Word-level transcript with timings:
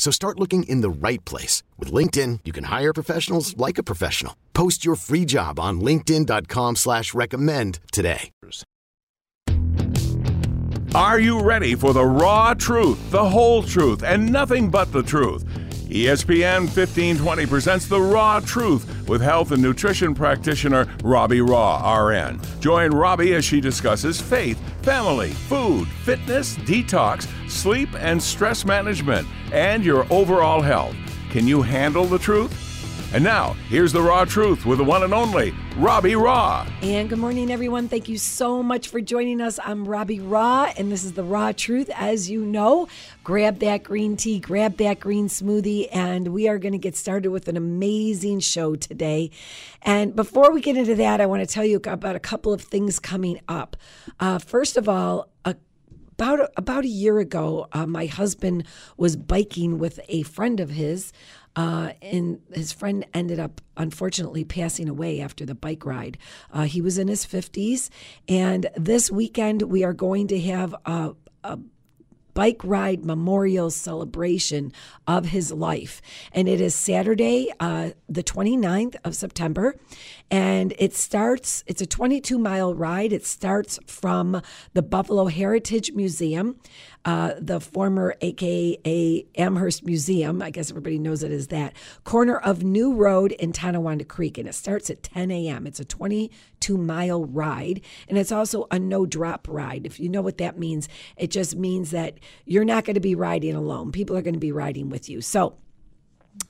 So 0.00 0.10
start 0.10 0.40
looking 0.40 0.62
in 0.62 0.80
the 0.80 0.88
right 0.88 1.22
place. 1.26 1.62
With 1.78 1.92
LinkedIn, 1.92 2.40
you 2.46 2.52
can 2.52 2.64
hire 2.64 2.94
professionals 2.94 3.54
like 3.58 3.76
a 3.76 3.82
professional. 3.82 4.34
Post 4.54 4.82
your 4.82 4.96
free 4.96 5.26
job 5.26 5.60
on 5.60 5.82
linkedin.com 5.82 6.76
slash 6.76 7.12
recommend 7.12 7.80
today. 7.92 8.30
Are 10.94 11.20
you 11.20 11.42
ready 11.42 11.74
for 11.74 11.92
the 11.92 12.04
raw 12.04 12.54
truth, 12.54 13.10
the 13.10 13.28
whole 13.28 13.62
truth, 13.62 14.02
and 14.02 14.32
nothing 14.32 14.70
but 14.70 14.90
the 14.90 15.02
truth? 15.02 15.44
ESPN 15.90 16.60
1520 16.60 17.46
presents 17.46 17.86
The 17.88 18.00
Raw 18.00 18.38
Truth 18.38 19.08
with 19.08 19.20
health 19.20 19.50
and 19.50 19.60
nutrition 19.60 20.14
practitioner 20.14 20.86
Robbie 21.02 21.40
Raugh, 21.40 21.82
RN. 21.82 22.40
Join 22.60 22.92
Robbie 22.92 23.34
as 23.34 23.44
she 23.44 23.60
discusses 23.60 24.20
faith, 24.20 24.56
family, 24.82 25.30
food, 25.30 25.88
fitness, 25.88 26.56
detox, 26.58 27.26
sleep, 27.50 27.88
and 27.96 28.22
stress 28.22 28.64
management, 28.64 29.26
and 29.52 29.84
your 29.84 30.06
overall 30.12 30.60
health. 30.62 30.94
Can 31.30 31.48
you 31.48 31.60
handle 31.60 32.04
the 32.04 32.20
truth? 32.20 32.69
And 33.12 33.24
now, 33.24 33.54
here's 33.68 33.92
The 33.92 34.00
Raw 34.00 34.24
Truth 34.24 34.64
with 34.64 34.78
the 34.78 34.84
one 34.84 35.02
and 35.02 35.12
only 35.12 35.52
Robbie 35.78 36.12
Raugh. 36.12 36.64
And 36.80 37.08
good 37.08 37.18
morning, 37.18 37.50
everyone. 37.50 37.88
Thank 37.88 38.08
you 38.08 38.16
so 38.16 38.62
much 38.62 38.86
for 38.86 39.00
joining 39.00 39.40
us. 39.40 39.58
I'm 39.64 39.84
Robbie 39.84 40.20
Raugh, 40.20 40.72
and 40.78 40.92
this 40.92 41.02
is 41.02 41.14
the 41.14 41.24
Raw 41.24 41.50
Truth. 41.50 41.90
As 41.96 42.30
you 42.30 42.44
know, 42.44 42.86
grab 43.24 43.58
that 43.58 43.82
green 43.82 44.16
tea, 44.16 44.38
grab 44.38 44.76
that 44.76 45.00
green 45.00 45.26
smoothie, 45.26 45.88
and 45.90 46.28
we 46.28 46.48
are 46.48 46.56
going 46.56 46.70
to 46.70 46.78
get 46.78 46.94
started 46.94 47.30
with 47.30 47.48
an 47.48 47.56
amazing 47.56 48.38
show 48.38 48.76
today. 48.76 49.32
And 49.82 50.14
before 50.14 50.52
we 50.52 50.60
get 50.60 50.76
into 50.76 50.94
that, 50.94 51.20
I 51.20 51.26
want 51.26 51.40
to 51.40 51.52
tell 51.52 51.64
you 51.64 51.80
about 51.84 52.14
a 52.14 52.20
couple 52.20 52.52
of 52.52 52.62
things 52.62 53.00
coming 53.00 53.40
up. 53.48 53.76
Uh, 54.20 54.38
first 54.38 54.76
of 54.76 54.88
all, 54.88 55.28
about 56.20 56.50
about 56.56 56.84
a 56.84 56.88
year 56.88 57.18
ago, 57.18 57.66
uh, 57.72 57.86
my 57.86 58.04
husband 58.04 58.64
was 58.98 59.16
biking 59.16 59.78
with 59.78 59.98
a 60.08 60.22
friend 60.22 60.60
of 60.60 60.68
his, 60.70 61.14
uh, 61.56 61.92
and 62.00 62.40
his 62.52 62.72
friend 62.72 63.06
ended 63.12 63.38
up 63.38 63.60
unfortunately 63.76 64.44
passing 64.44 64.88
away 64.88 65.20
after 65.20 65.44
the 65.44 65.54
bike 65.54 65.84
ride. 65.84 66.18
Uh, 66.52 66.64
he 66.64 66.80
was 66.80 66.98
in 66.98 67.08
his 67.08 67.24
fifties, 67.24 67.90
and 68.28 68.68
this 68.76 69.10
weekend 69.10 69.62
we 69.62 69.84
are 69.84 69.92
going 69.92 70.28
to 70.28 70.40
have 70.40 70.74
a, 70.86 71.14
a 71.44 71.58
bike 72.34 72.62
ride 72.64 73.04
memorial 73.04 73.70
celebration 73.70 74.72
of 75.06 75.26
his 75.26 75.52
life. 75.52 76.00
And 76.32 76.48
it 76.48 76.60
is 76.60 76.74
Saturday, 76.74 77.52
uh, 77.60 77.90
the 78.08 78.22
29th 78.22 78.96
of 79.04 79.14
September. 79.14 79.76
And 80.30 80.74
it 80.78 80.94
starts, 80.94 81.64
it's 81.66 81.82
a 81.82 81.86
22 81.86 82.38
mile 82.38 82.72
ride. 82.72 83.12
It 83.12 83.26
starts 83.26 83.80
from 83.86 84.40
the 84.74 84.82
Buffalo 84.82 85.26
Heritage 85.26 85.92
Museum, 85.92 86.56
uh, 87.04 87.34
the 87.38 87.58
former 87.58 88.14
AKA 88.20 89.26
Amherst 89.36 89.84
Museum. 89.84 90.40
I 90.40 90.50
guess 90.50 90.70
everybody 90.70 90.98
knows 90.98 91.24
it 91.24 91.32
as 91.32 91.48
that. 91.48 91.74
Corner 92.04 92.38
of 92.38 92.62
New 92.62 92.94
Road 92.94 93.32
in 93.32 93.52
Tonawanda 93.52 94.04
Creek. 94.04 94.38
And 94.38 94.48
it 94.48 94.54
starts 94.54 94.88
at 94.88 95.02
10 95.02 95.32
a.m. 95.32 95.66
It's 95.66 95.80
a 95.80 95.84
22 95.84 96.78
mile 96.78 97.24
ride. 97.24 97.80
And 98.08 98.16
it's 98.16 98.30
also 98.30 98.68
a 98.70 98.78
no 98.78 99.06
drop 99.06 99.48
ride. 99.50 99.84
If 99.84 99.98
you 99.98 100.08
know 100.08 100.22
what 100.22 100.38
that 100.38 100.56
means, 100.56 100.88
it 101.16 101.32
just 101.32 101.56
means 101.56 101.90
that 101.90 102.18
you're 102.44 102.64
not 102.64 102.84
going 102.84 102.94
to 102.94 103.00
be 103.00 103.16
riding 103.16 103.56
alone. 103.56 103.90
People 103.90 104.16
are 104.16 104.22
going 104.22 104.34
to 104.34 104.40
be 104.40 104.52
riding 104.52 104.90
with 104.90 105.08
you. 105.08 105.20
So, 105.20 105.56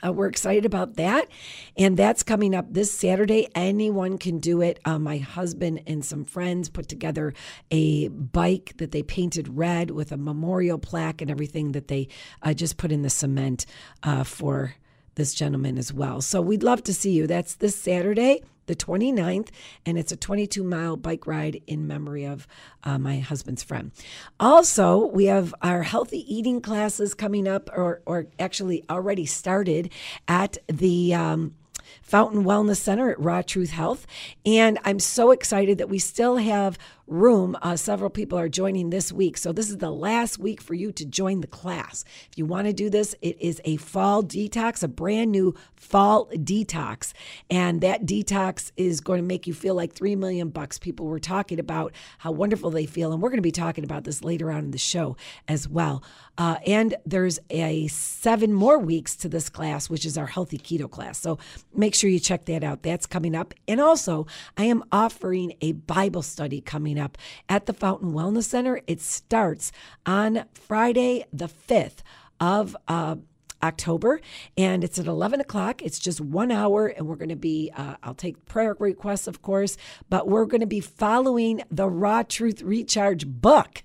uh, 0.05 0.13
we're 0.13 0.27
excited 0.27 0.65
about 0.65 0.97
that. 0.97 1.29
And 1.77 1.97
that's 1.97 2.23
coming 2.23 2.55
up 2.55 2.73
this 2.73 2.93
Saturday. 2.93 3.49
Anyone 3.55 4.19
can 4.19 4.39
do 4.39 4.61
it. 4.61 4.81
Uh, 4.85 4.99
my 4.99 5.19
husband 5.19 5.83
and 5.87 6.05
some 6.05 6.25
friends 6.25 6.69
put 6.69 6.89
together 6.89 7.35
a 7.71 8.09
bike 8.09 8.75
that 8.79 8.93
they 8.93 9.03
painted 9.03 9.57
red 9.57 9.91
with 9.91 10.13
a 10.13 10.17
memorial 10.17 10.79
plaque 10.79 11.21
and 11.21 11.31
everything 11.31 11.73
that 11.73 11.89
they 11.89 12.09
uh, 12.43 12.55
just 12.55 12.77
put 12.77 12.93
in 12.93 13.03
the 13.03 13.11
cement 13.11 13.67
uh, 14.03 14.25
for 14.25 14.75
this 15.17 15.35
gentleman 15.35 15.77
as 15.77 15.93
well. 15.93 16.21
So 16.21 16.41
we'd 16.41 16.63
love 16.63 16.83
to 16.85 16.95
see 16.95 17.13
you. 17.13 17.27
That's 17.27 17.57
this 17.57 17.77
Saturday 17.77 18.43
the 18.67 18.77
29th, 18.77 19.49
and 19.85 19.99
it's 19.99 20.13
a 20.13 20.17
22 20.17 20.63
mile 20.63 20.97
bike 20.97 21.27
ride 21.27 21.63
in 21.67 21.87
memory 21.87 22.25
of 22.25 22.47
uh, 22.85 22.99
my 22.99 23.19
husband's 23.19 23.63
friend. 23.63 23.93
Also, 24.39 25.07
we 25.07 25.27
have 25.27 25.55
our 25.63 25.83
healthy 25.83 26.25
eating 26.33 26.61
classes 26.61 27.15
coming 27.15 27.49
up, 27.49 27.71
or, 27.75 28.03
or 28.07 28.27
actually 28.39 28.85
already 28.91 29.27
started 29.27 29.91
at 30.29 30.59
the. 30.69 31.15
Um, 31.15 31.55
Fountain 32.03 32.45
Wellness 32.45 32.77
Center 32.77 33.11
at 33.11 33.21
Raw 33.21 33.43
Truth 33.43 33.71
Health. 33.71 34.07
And 34.47 34.79
I'm 34.85 34.99
so 34.99 35.33
excited 35.33 35.79
that 35.79 35.89
we 35.89 35.99
still 35.99 36.37
have 36.37 36.79
room. 37.11 37.57
Uh, 37.61 37.77
several 37.77 38.09
people 38.09 38.39
are 38.39 38.49
joining 38.49 38.91
this 38.91 39.13
week. 39.13 39.37
So 39.37 39.53
this 39.53 39.69
is 39.69 39.79
the 39.79 39.91
last 39.91 40.39
week 40.39 40.63
for 40.63 40.75
you 40.75 40.93
to 40.93 41.05
join 41.05 41.41
the 41.41 41.47
class. 41.47 42.05
If 42.31 42.39
you 42.39 42.47
want 42.47 42.69
to 42.69 42.73
do 42.73 42.89
this, 42.89 43.15
it 43.21 43.37
is 43.41 43.61
a 43.65 43.77
fall 43.77 44.23
detox, 44.23 44.83
a 44.83 44.89
brand 44.89 45.33
new 45.33 45.55
fall 45.75 46.27
detox. 46.27 47.13
And 47.51 47.81
that 47.81 48.07
detox 48.07 48.71
is 48.77 49.01
going 49.01 49.19
to 49.19 49.27
make 49.27 49.47
you 49.47 49.55
feel 49.55 49.75
like 49.75 49.93
3 49.93 50.15
million 50.15 50.51
bucks. 50.51 50.79
People 50.79 51.07
were 51.07 51.19
talking 51.19 51.59
about 51.59 51.93
how 52.19 52.31
wonderful 52.31 52.71
they 52.71 52.87
feel. 52.87 53.13
And 53.13 53.21
we're 53.21 53.31
going 53.31 53.39
to 53.39 53.43
be 53.43 53.51
talking 53.51 53.83
about 53.83 54.05
this 54.05 54.23
later 54.23 54.53
on 54.53 54.65
in 54.65 54.71
the 54.71 54.79
show 54.79 55.17
as 55.49 55.69
well. 55.69 56.05
Uh, 56.39 56.57
and 56.67 56.95
there's 57.05 57.41
a 57.51 57.89
seven 57.89 58.53
more 58.53 58.79
weeks 58.79 59.17
to 59.17 59.29
this 59.29 59.49
class, 59.49 59.91
which 59.91 60.07
is 60.07 60.17
our 60.17 60.27
healthy 60.27 60.59
keto 60.59 60.89
class. 60.89 61.19
So 61.19 61.39
make 61.75 61.95
sure 61.95 62.09
you 62.09 62.21
check 62.21 62.45
that 62.45 62.63
out. 62.63 62.83
That's 62.83 63.07
coming 63.07 63.35
up. 63.35 63.53
And 63.67 63.81
also, 63.81 64.27
I 64.57 64.65
am 64.65 64.85
offering 64.93 65.55
a 65.61 65.73
Bible 65.73 66.23
study 66.23 66.61
coming 66.61 67.00
at 67.49 67.67
the 67.67 67.73
Fountain 67.73 68.13
Wellness 68.13 68.45
Center. 68.45 68.81
It 68.87 69.01
starts 69.01 69.73
on 70.05 70.45
Friday, 70.53 71.25
the 71.33 71.49
5th 71.49 72.03
of 72.41 72.77
uh, 72.89 73.17
October, 73.63 74.21
and 74.57 74.83
it's 74.83 74.99
at 74.99 75.07
11 75.07 75.41
o'clock. 75.41 75.83
It's 75.83 75.99
just 75.99 76.21
one 76.21 76.51
hour, 76.51 76.87
and 76.87 77.07
we're 77.07 77.17
going 77.17 77.29
to 77.29 77.37
be, 77.37 77.71
uh, 77.77 77.97
I'll 78.03 78.15
take 78.15 78.47
prayer 78.47 78.75
requests, 78.79 79.27
of 79.27 79.43
course, 79.43 79.77
but 80.09 80.29
we're 80.29 80.47
going 80.47 80.61
to 80.61 80.67
be 80.67 80.81
following 80.81 81.63
the 81.71 81.89
Raw 81.89 82.23
Truth 82.23 82.63
Recharge 82.63 83.27
book. 83.27 83.83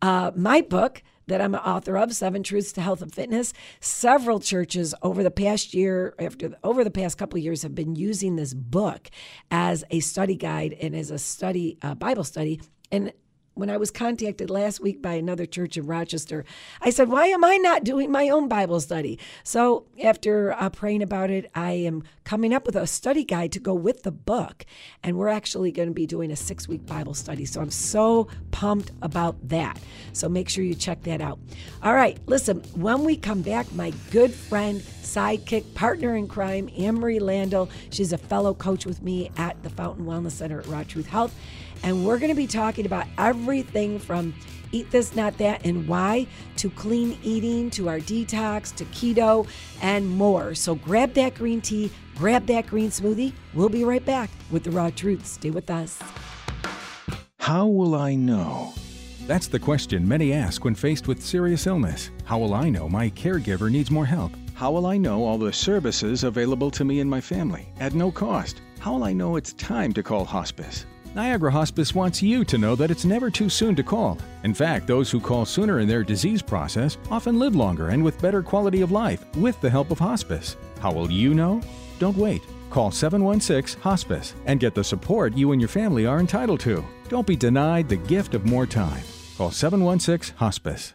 Uh, 0.00 0.30
my 0.36 0.60
book, 0.60 1.02
that 1.28 1.40
I'm 1.40 1.54
an 1.54 1.60
author 1.60 1.96
of, 1.98 2.14
Seven 2.14 2.42
Truths 2.42 2.72
to 2.72 2.80
Health 2.80 3.02
and 3.02 3.12
Fitness. 3.12 3.52
Several 3.80 4.38
churches 4.38 4.94
over 5.02 5.22
the 5.22 5.30
past 5.30 5.74
year, 5.74 6.14
after 6.18 6.56
over 6.62 6.84
the 6.84 6.90
past 6.90 7.18
couple 7.18 7.38
of 7.38 7.44
years, 7.44 7.62
have 7.62 7.74
been 7.74 7.96
using 7.96 8.36
this 8.36 8.54
book 8.54 9.10
as 9.50 9.84
a 9.90 10.00
study 10.00 10.36
guide 10.36 10.72
and 10.80 10.94
as 10.94 11.10
a 11.10 11.18
study 11.18 11.78
uh, 11.82 11.94
Bible 11.94 12.24
study. 12.24 12.60
And 12.92 13.12
when 13.56 13.70
I 13.70 13.78
was 13.78 13.90
contacted 13.90 14.50
last 14.50 14.80
week 14.80 15.00
by 15.00 15.14
another 15.14 15.46
church 15.46 15.78
in 15.78 15.86
Rochester, 15.86 16.44
I 16.82 16.90
said, 16.90 17.08
Why 17.08 17.26
am 17.28 17.42
I 17.42 17.56
not 17.56 17.84
doing 17.84 18.10
my 18.12 18.28
own 18.28 18.48
Bible 18.48 18.80
study? 18.80 19.18
So, 19.44 19.86
after 20.04 20.52
uh, 20.52 20.68
praying 20.68 21.02
about 21.02 21.30
it, 21.30 21.50
I 21.54 21.72
am 21.72 22.04
coming 22.24 22.52
up 22.52 22.66
with 22.66 22.76
a 22.76 22.86
study 22.86 23.24
guide 23.24 23.52
to 23.52 23.58
go 23.58 23.72
with 23.72 24.02
the 24.02 24.12
book. 24.12 24.66
And 25.02 25.16
we're 25.16 25.28
actually 25.28 25.72
going 25.72 25.88
to 25.88 25.94
be 25.94 26.06
doing 26.06 26.30
a 26.30 26.36
six 26.36 26.68
week 26.68 26.84
Bible 26.84 27.14
study. 27.14 27.46
So, 27.46 27.62
I'm 27.62 27.70
so 27.70 28.28
pumped 28.50 28.92
about 29.00 29.48
that. 29.48 29.80
So, 30.12 30.28
make 30.28 30.50
sure 30.50 30.62
you 30.62 30.74
check 30.74 31.02
that 31.04 31.22
out. 31.22 31.38
All 31.82 31.94
right, 31.94 32.18
listen, 32.26 32.60
when 32.74 33.04
we 33.04 33.16
come 33.16 33.40
back, 33.40 33.72
my 33.72 33.90
good 34.10 34.34
friend, 34.34 34.80
sidekick, 34.80 35.72
partner 35.72 36.14
in 36.14 36.28
crime, 36.28 36.68
Anne 36.76 36.96
Marie 36.96 37.20
Landel, 37.20 37.70
she's 37.90 38.12
a 38.12 38.18
fellow 38.18 38.52
coach 38.52 38.84
with 38.84 39.00
me 39.02 39.30
at 39.38 39.62
the 39.62 39.70
Fountain 39.70 40.04
Wellness 40.04 40.32
Center 40.32 40.60
at 40.60 40.66
Raw 40.66 40.82
Truth 40.82 41.06
Health. 41.06 41.34
And 41.82 42.04
we're 42.04 42.18
going 42.18 42.30
to 42.30 42.36
be 42.36 42.46
talking 42.46 42.86
about 42.86 43.06
everything 43.18 43.98
from 43.98 44.34
eat 44.72 44.90
this, 44.90 45.14
not 45.14 45.38
that, 45.38 45.64
and 45.64 45.86
why, 45.88 46.26
to 46.56 46.70
clean 46.70 47.18
eating, 47.22 47.70
to 47.70 47.88
our 47.88 47.98
detox, 47.98 48.74
to 48.76 48.84
keto, 48.86 49.46
and 49.80 50.08
more. 50.08 50.54
So 50.54 50.74
grab 50.74 51.14
that 51.14 51.34
green 51.34 51.60
tea, 51.60 51.90
grab 52.16 52.46
that 52.46 52.66
green 52.66 52.90
smoothie. 52.90 53.32
We'll 53.54 53.68
be 53.68 53.84
right 53.84 54.04
back 54.04 54.30
with 54.50 54.64
the 54.64 54.70
raw 54.70 54.90
truth. 54.90 55.26
Stay 55.26 55.50
with 55.50 55.70
us. 55.70 55.98
How 57.38 57.66
will 57.66 57.94
I 57.94 58.16
know? 58.16 58.74
That's 59.26 59.48
the 59.48 59.58
question 59.58 60.06
many 60.06 60.32
ask 60.32 60.64
when 60.64 60.74
faced 60.74 61.08
with 61.08 61.22
serious 61.22 61.66
illness. 61.66 62.10
How 62.24 62.38
will 62.38 62.54
I 62.54 62.70
know 62.70 62.88
my 62.88 63.10
caregiver 63.10 63.70
needs 63.70 63.90
more 63.90 64.06
help? 64.06 64.32
How 64.54 64.72
will 64.72 64.86
I 64.86 64.96
know 64.96 65.24
all 65.24 65.36
the 65.36 65.52
services 65.52 66.24
available 66.24 66.70
to 66.72 66.84
me 66.84 67.00
and 67.00 67.10
my 67.10 67.20
family 67.20 67.68
at 67.78 67.94
no 67.94 68.10
cost? 68.10 68.62
How 68.78 68.94
will 68.94 69.04
I 69.04 69.12
know 69.12 69.36
it's 69.36 69.52
time 69.52 69.92
to 69.94 70.02
call 70.02 70.24
hospice? 70.24 70.86
Niagara 71.14 71.50
Hospice 71.50 71.94
wants 71.94 72.22
you 72.22 72.44
to 72.44 72.58
know 72.58 72.74
that 72.74 72.90
it's 72.90 73.04
never 73.04 73.30
too 73.30 73.48
soon 73.48 73.74
to 73.76 73.82
call. 73.82 74.18
In 74.44 74.52
fact, 74.52 74.86
those 74.86 75.10
who 75.10 75.20
call 75.20 75.44
sooner 75.44 75.80
in 75.80 75.88
their 75.88 76.04
disease 76.04 76.42
process 76.42 76.98
often 77.10 77.38
live 77.38 77.54
longer 77.54 77.88
and 77.88 78.02
with 78.02 78.20
better 78.20 78.42
quality 78.42 78.80
of 78.82 78.92
life 78.92 79.24
with 79.36 79.60
the 79.60 79.70
help 79.70 79.90
of 79.90 79.98
hospice. 79.98 80.56
How 80.80 80.92
will 80.92 81.10
you 81.10 81.34
know? 81.34 81.62
Don't 81.98 82.16
wait. 82.16 82.42
Call 82.70 82.90
716 82.90 83.80
Hospice 83.80 84.34
and 84.44 84.60
get 84.60 84.74
the 84.74 84.84
support 84.84 85.36
you 85.36 85.52
and 85.52 85.60
your 85.60 85.68
family 85.68 86.04
are 86.04 86.20
entitled 86.20 86.60
to. 86.60 86.84
Don't 87.08 87.26
be 87.26 87.36
denied 87.36 87.88
the 87.88 87.96
gift 87.96 88.34
of 88.34 88.44
more 88.44 88.66
time. 88.66 89.02
Call 89.38 89.50
716 89.50 90.36
Hospice. 90.36 90.94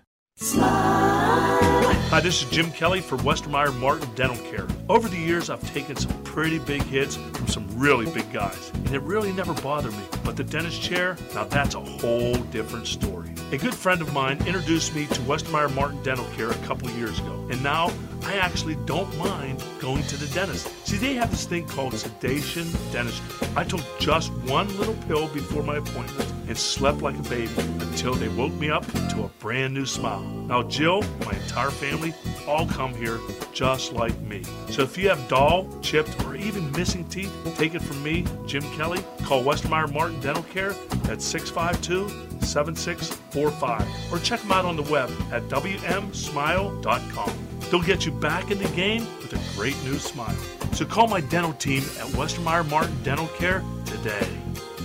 Hi, 2.12 2.20
this 2.20 2.44
is 2.44 2.50
Jim 2.50 2.72
Kelly 2.72 3.00
for 3.00 3.18
Westermeyer 3.18 3.74
Martin 3.80 4.10
Dental 4.16 4.38
Care. 4.52 4.68
Over 4.92 5.08
the 5.08 5.18
years, 5.18 5.50
I've 5.50 5.66
taken 5.74 5.96
some 5.96 6.12
pretty 6.24 6.60
big 6.60 6.82
hits 6.84 7.16
from 7.16 7.48
some 7.48 7.66
really 7.80 8.12
big 8.12 8.30
guys, 8.34 8.72
and 8.74 8.94
it 8.94 9.02
really 9.04 9.32
never 9.32 9.54
bothered 9.54 9.94
me. 9.94 10.04
But 10.26 10.36
the 10.36 10.44
dentist 10.44 10.82
chair, 10.82 11.16
now 11.34 11.46
that's 11.46 11.76
a 11.76 11.80
whole 11.80 12.34
different 12.52 12.88
story. 12.88 13.34
A 13.54 13.58
good 13.58 13.74
friend 13.74 14.02
of 14.02 14.12
mine 14.12 14.46
introduced 14.46 14.94
me 14.94 15.06
to 15.08 15.22
Westermeyer 15.22 15.74
Martin 15.74 16.04
Dental 16.04 16.26
Care 16.36 16.50
a 16.50 16.66
couple 16.66 16.90
years 16.92 17.18
ago, 17.20 17.48
and 17.50 17.64
now 17.64 17.90
I 18.24 18.36
actually 18.36 18.76
don't 18.86 19.16
mind 19.18 19.64
going 19.80 20.04
to 20.04 20.18
the 20.18 20.28
dentist. 20.34 20.70
See, 20.86 20.98
they 20.98 21.16
have 21.16 21.32
this 21.32 21.46
thing 21.46 21.68
called 21.68 21.94
sedation 21.94 22.68
dentistry. 22.92 23.48
I 23.56 23.64
took 23.64 23.82
just 24.00 24.32
one 24.44 24.68
little 24.78 24.96
pill 25.08 25.28
before 25.30 25.64
my 25.64 25.78
appointment 25.78 26.32
and 26.48 26.58
slept 26.58 27.02
like 27.02 27.18
a 27.18 27.24
baby 27.24 27.52
until 27.58 28.14
they 28.14 28.28
woke 28.30 28.54
me 28.54 28.70
up 28.70 28.86
to 29.10 29.24
a 29.24 29.28
brand 29.40 29.74
new 29.74 29.86
smile. 29.86 30.22
Now, 30.22 30.64
Jill, 30.64 31.02
my 31.26 31.34
entire 31.34 31.72
family, 31.72 32.14
all 32.48 32.68
come 32.68 32.94
here 32.94 33.20
just 33.54 33.94
like 33.94 34.18
me. 34.22 34.44
So 34.70 34.84
if 34.84 34.98
you 34.98 35.10
have 35.10 35.28
dull, 35.28 35.68
chipped, 35.82 36.24
or 36.26 36.36
even 36.36 36.72
missing 36.74 37.08
teeth, 37.10 37.34
take 37.58 37.76
it 37.76 37.82
from 37.82 38.02
me, 38.04 38.26
Jim 38.46 38.64
Kelly. 38.74 39.04
Call 39.24 39.44
Westermeyer 39.44 39.92
Martin 39.92 40.20
Dental 40.20 40.44
Care 40.44 40.76
at 41.10 41.22
652 41.22 42.10
7645 42.46 44.12
or 44.12 44.20
check 44.20 44.42
them 44.42 44.52
out 44.52 44.66
on 44.66 44.76
the 44.76 44.84
web 44.84 45.10
at 45.32 45.44
WMSmile.com. 45.44 47.51
They'll 47.72 47.82
get 47.82 48.06
you 48.06 48.12
back 48.12 48.52
in 48.52 48.58
the 48.58 48.68
game 48.76 49.08
with 49.22 49.32
a 49.32 49.58
great 49.58 49.82
new 49.86 49.98
smile. 49.98 50.36
So 50.74 50.84
call 50.84 51.08
my 51.08 51.22
dental 51.22 51.54
team 51.54 51.84
at 52.00 52.08
Westermeyer 52.08 52.70
Martin 52.70 53.02
Dental 53.02 53.28
Care 53.30 53.64
today. 53.86 54.28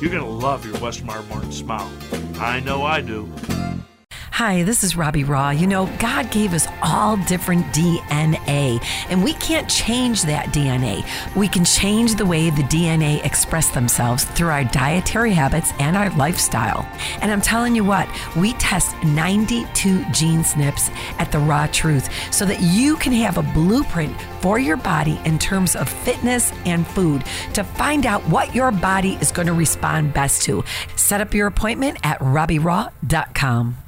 You're 0.00 0.12
going 0.12 0.22
to 0.22 0.28
love 0.28 0.64
your 0.64 0.76
Westermeyer 0.76 1.28
Martin 1.28 1.50
smile. 1.50 1.90
I 2.38 2.60
know 2.60 2.84
I 2.84 3.00
do. 3.00 3.28
Hi, 4.36 4.64
this 4.64 4.84
is 4.84 4.98
Robbie 4.98 5.24
Raugh. 5.24 5.58
You 5.58 5.66
know, 5.66 5.86
God 5.98 6.30
gave 6.30 6.52
us 6.52 6.68
all 6.82 7.16
different 7.16 7.64
DNA, 7.68 8.84
and 9.08 9.24
we 9.24 9.32
can't 9.32 9.66
change 9.66 10.24
that 10.24 10.48
DNA. 10.48 11.06
We 11.34 11.48
can 11.48 11.64
change 11.64 12.16
the 12.16 12.26
way 12.26 12.50
the 12.50 12.64
DNA 12.64 13.24
express 13.24 13.70
themselves 13.70 14.24
through 14.24 14.50
our 14.50 14.64
dietary 14.64 15.32
habits 15.32 15.72
and 15.78 15.96
our 15.96 16.10
lifestyle. 16.18 16.86
And 17.22 17.32
I'm 17.32 17.40
telling 17.40 17.74
you 17.74 17.82
what, 17.82 18.10
we 18.36 18.52
test 18.52 18.94
92 19.04 20.04
gene 20.12 20.40
SNPs 20.40 20.94
at 21.18 21.32
the 21.32 21.38
Raw 21.38 21.66
Truth 21.68 22.10
so 22.30 22.44
that 22.44 22.60
you 22.60 22.96
can 22.96 23.12
have 23.12 23.38
a 23.38 23.42
blueprint 23.42 24.14
for 24.42 24.58
your 24.58 24.76
body 24.76 25.18
in 25.24 25.38
terms 25.38 25.74
of 25.74 25.88
fitness 25.88 26.52
and 26.66 26.86
food 26.86 27.24
to 27.54 27.64
find 27.64 28.04
out 28.04 28.22
what 28.28 28.54
your 28.54 28.70
body 28.70 29.14
is 29.22 29.32
going 29.32 29.48
to 29.48 29.54
respond 29.54 30.12
best 30.12 30.42
to. 30.42 30.62
Set 30.94 31.22
up 31.22 31.32
your 31.32 31.46
appointment 31.46 31.96
at 32.02 32.18
RobbieRaw.com. 32.18 33.85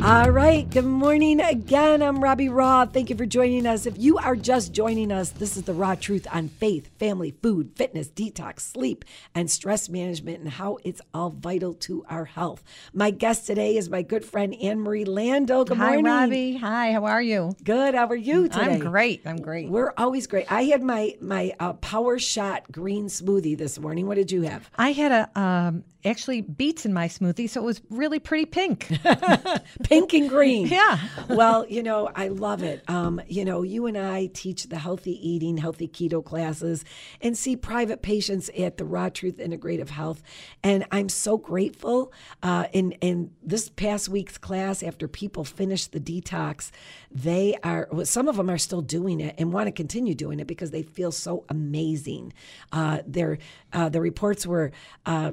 All 0.00 0.30
right. 0.30 0.70
Good 0.70 0.84
morning 0.84 1.40
again. 1.40 2.02
I'm 2.02 2.22
Robbie 2.22 2.48
Raugh. 2.48 2.90
Thank 2.92 3.10
you 3.10 3.16
for 3.16 3.26
joining 3.26 3.66
us. 3.66 3.84
If 3.84 3.98
you 3.98 4.16
are 4.16 4.36
just 4.36 4.72
joining 4.72 5.10
us, 5.10 5.30
this 5.30 5.56
is 5.56 5.64
the 5.64 5.74
raw 5.74 5.96
truth 5.96 6.24
on 6.30 6.48
faith, 6.48 6.88
family, 6.98 7.32
food, 7.42 7.72
fitness, 7.74 8.08
detox, 8.08 8.60
sleep, 8.60 9.04
and 9.34 9.50
stress 9.50 9.88
management 9.88 10.38
and 10.38 10.48
how 10.48 10.78
it's 10.84 11.00
all 11.12 11.30
vital 11.30 11.74
to 11.74 12.04
our 12.08 12.26
health. 12.26 12.62
My 12.94 13.10
guest 13.10 13.44
today 13.46 13.76
is 13.76 13.90
my 13.90 14.02
good 14.02 14.24
friend 14.24 14.54
Anne 14.62 14.80
Marie 14.80 15.04
Lando. 15.04 15.64
Good 15.64 15.76
Hi, 15.78 15.96
morning. 15.96 16.04
Robbie. 16.04 16.56
Hi, 16.58 16.92
how 16.92 17.04
are 17.04 17.22
you? 17.22 17.56
Good. 17.64 17.96
How 17.96 18.06
are 18.06 18.14
you 18.14 18.48
today? 18.48 18.74
I'm 18.74 18.78
great. 18.78 19.22
I'm 19.26 19.42
great. 19.42 19.68
We're 19.68 19.92
always 19.98 20.28
great. 20.28 20.50
I 20.50 20.62
had 20.64 20.82
my 20.82 21.16
my 21.20 21.52
uh, 21.58 21.72
Power 21.74 22.20
Shot 22.20 22.70
green 22.70 23.06
smoothie 23.06 23.58
this 23.58 23.80
morning. 23.80 24.06
What 24.06 24.14
did 24.14 24.30
you 24.30 24.42
have? 24.42 24.70
I 24.76 24.92
had 24.92 25.10
a 25.10 25.38
um, 25.40 25.84
actually 26.04 26.40
beets 26.42 26.86
in 26.86 26.92
my 26.92 27.08
smoothie, 27.08 27.48
so 27.48 27.60
it 27.60 27.64
was 27.64 27.80
really 27.90 28.18
pretty 28.18 28.46
pink. 28.46 28.88
Pink 29.82 30.12
and 30.14 30.28
green. 30.28 30.68
Yeah. 30.78 30.98
well, 31.28 31.66
you 31.68 31.82
know, 31.82 32.10
I 32.14 32.28
love 32.28 32.62
it. 32.62 32.82
Um, 32.88 33.20
you 33.26 33.44
know, 33.44 33.62
you 33.62 33.86
and 33.86 33.96
I 33.98 34.26
teach 34.26 34.64
the 34.68 34.78
healthy 34.78 35.12
eating, 35.28 35.56
healthy 35.56 35.88
keto 35.88 36.24
classes 36.24 36.84
and 37.20 37.36
see 37.36 37.56
private 37.56 38.02
patients 38.02 38.48
at 38.56 38.76
the 38.76 38.84
Raw 38.84 39.08
Truth 39.08 39.38
Integrative 39.38 39.88
Health. 39.88 40.22
And 40.62 40.84
I'm 40.92 41.08
so 41.08 41.36
grateful. 41.36 42.12
Uh, 42.42 42.66
in, 42.72 42.92
in 43.00 43.30
this 43.42 43.68
past 43.68 44.08
week's 44.08 44.38
class, 44.38 44.82
after 44.82 45.08
people 45.08 45.44
finish 45.44 45.86
the 45.86 46.00
detox, 46.00 46.70
they 47.10 47.56
are, 47.64 47.88
well, 47.90 48.06
some 48.06 48.28
of 48.28 48.36
them 48.36 48.50
are 48.50 48.58
still 48.58 48.82
doing 48.82 49.20
it 49.20 49.34
and 49.38 49.52
want 49.52 49.66
to 49.66 49.72
continue 49.72 50.14
doing 50.14 50.38
it 50.38 50.46
because 50.46 50.70
they 50.70 50.82
feel 50.82 51.10
so 51.10 51.44
amazing. 51.48 52.32
Uh, 52.72 52.98
their, 53.06 53.38
uh, 53.72 53.88
the 53.88 54.00
reports 54.00 54.46
were 54.46 54.70
uh, 55.06 55.32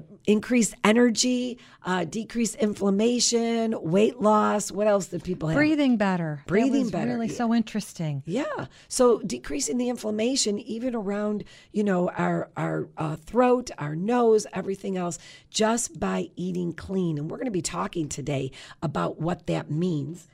energy, 0.83 1.59
uh, 1.83 2.05
decreased 2.05 2.55
inflammation, 2.55 3.75
weight 3.81 4.21
loss. 4.21 4.71
What 4.71 4.87
else 4.87 5.07
did 5.07 5.23
people 5.23 5.49
have? 5.49 5.55
Breathing 5.55 5.97
better. 5.97 6.43
Breathing 6.47 6.89
better, 6.89 7.11
Really 7.11 7.27
yeah. 7.27 7.33
so 7.33 7.53
interesting. 7.53 8.23
Yeah. 8.25 8.67
So 8.87 9.19
decreasing 9.19 9.77
the 9.77 9.89
inflammation, 9.89 10.59
even 10.59 10.95
around, 10.95 11.43
you 11.71 11.83
know, 11.83 12.09
our 12.09 12.49
our 12.55 12.87
uh, 12.97 13.17
throat, 13.17 13.69
our 13.77 13.95
nose, 13.95 14.47
everything 14.53 14.97
else, 14.97 15.19
just 15.49 15.99
by 15.99 16.29
eating 16.35 16.73
clean. 16.73 17.17
And 17.17 17.29
we're 17.29 17.37
going 17.37 17.45
to 17.45 17.51
be 17.51 17.61
talking 17.61 18.07
today 18.07 18.51
about 18.81 19.19
what 19.19 19.47
that 19.47 19.69
means. 19.69 20.27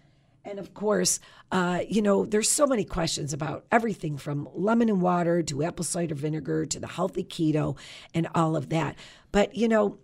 And 0.43 0.57
of 0.57 0.73
course, 0.73 1.19
uh, 1.51 1.81
you 1.87 2.01
know, 2.01 2.25
there's 2.25 2.49
so 2.49 2.65
many 2.65 2.83
questions 2.83 3.33
about 3.33 3.65
everything 3.71 4.17
from 4.17 4.49
lemon 4.53 4.89
and 4.89 5.01
water 5.01 5.43
to 5.43 5.63
apple 5.63 5.85
cider 5.85 6.15
vinegar 6.15 6.65
to 6.65 6.79
the 6.79 6.87
healthy 6.87 7.23
keto 7.23 7.77
and 8.13 8.27
all 8.33 8.55
of 8.55 8.69
that. 8.69 8.95
But 9.31 9.55
you 9.55 9.67
know, 9.67 9.99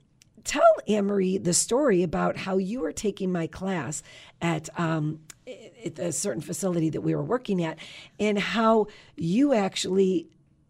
tell 0.47 0.63
Anne-Marie 0.87 1.37
the 1.37 1.53
story 1.53 2.01
about 2.01 2.37
how 2.37 2.57
you 2.57 2.79
were 2.79 2.93
taking 2.93 3.31
my 3.31 3.47
class 3.47 4.01
at 4.41 4.69
um, 4.79 5.19
at 5.85 5.99
a 5.99 6.11
certain 6.11 6.41
facility 6.41 6.89
that 6.89 7.01
we 7.01 7.13
were 7.13 7.23
working 7.23 7.63
at, 7.63 7.77
and 8.19 8.39
how 8.39 8.87
you 9.15 9.53
actually 9.53 10.27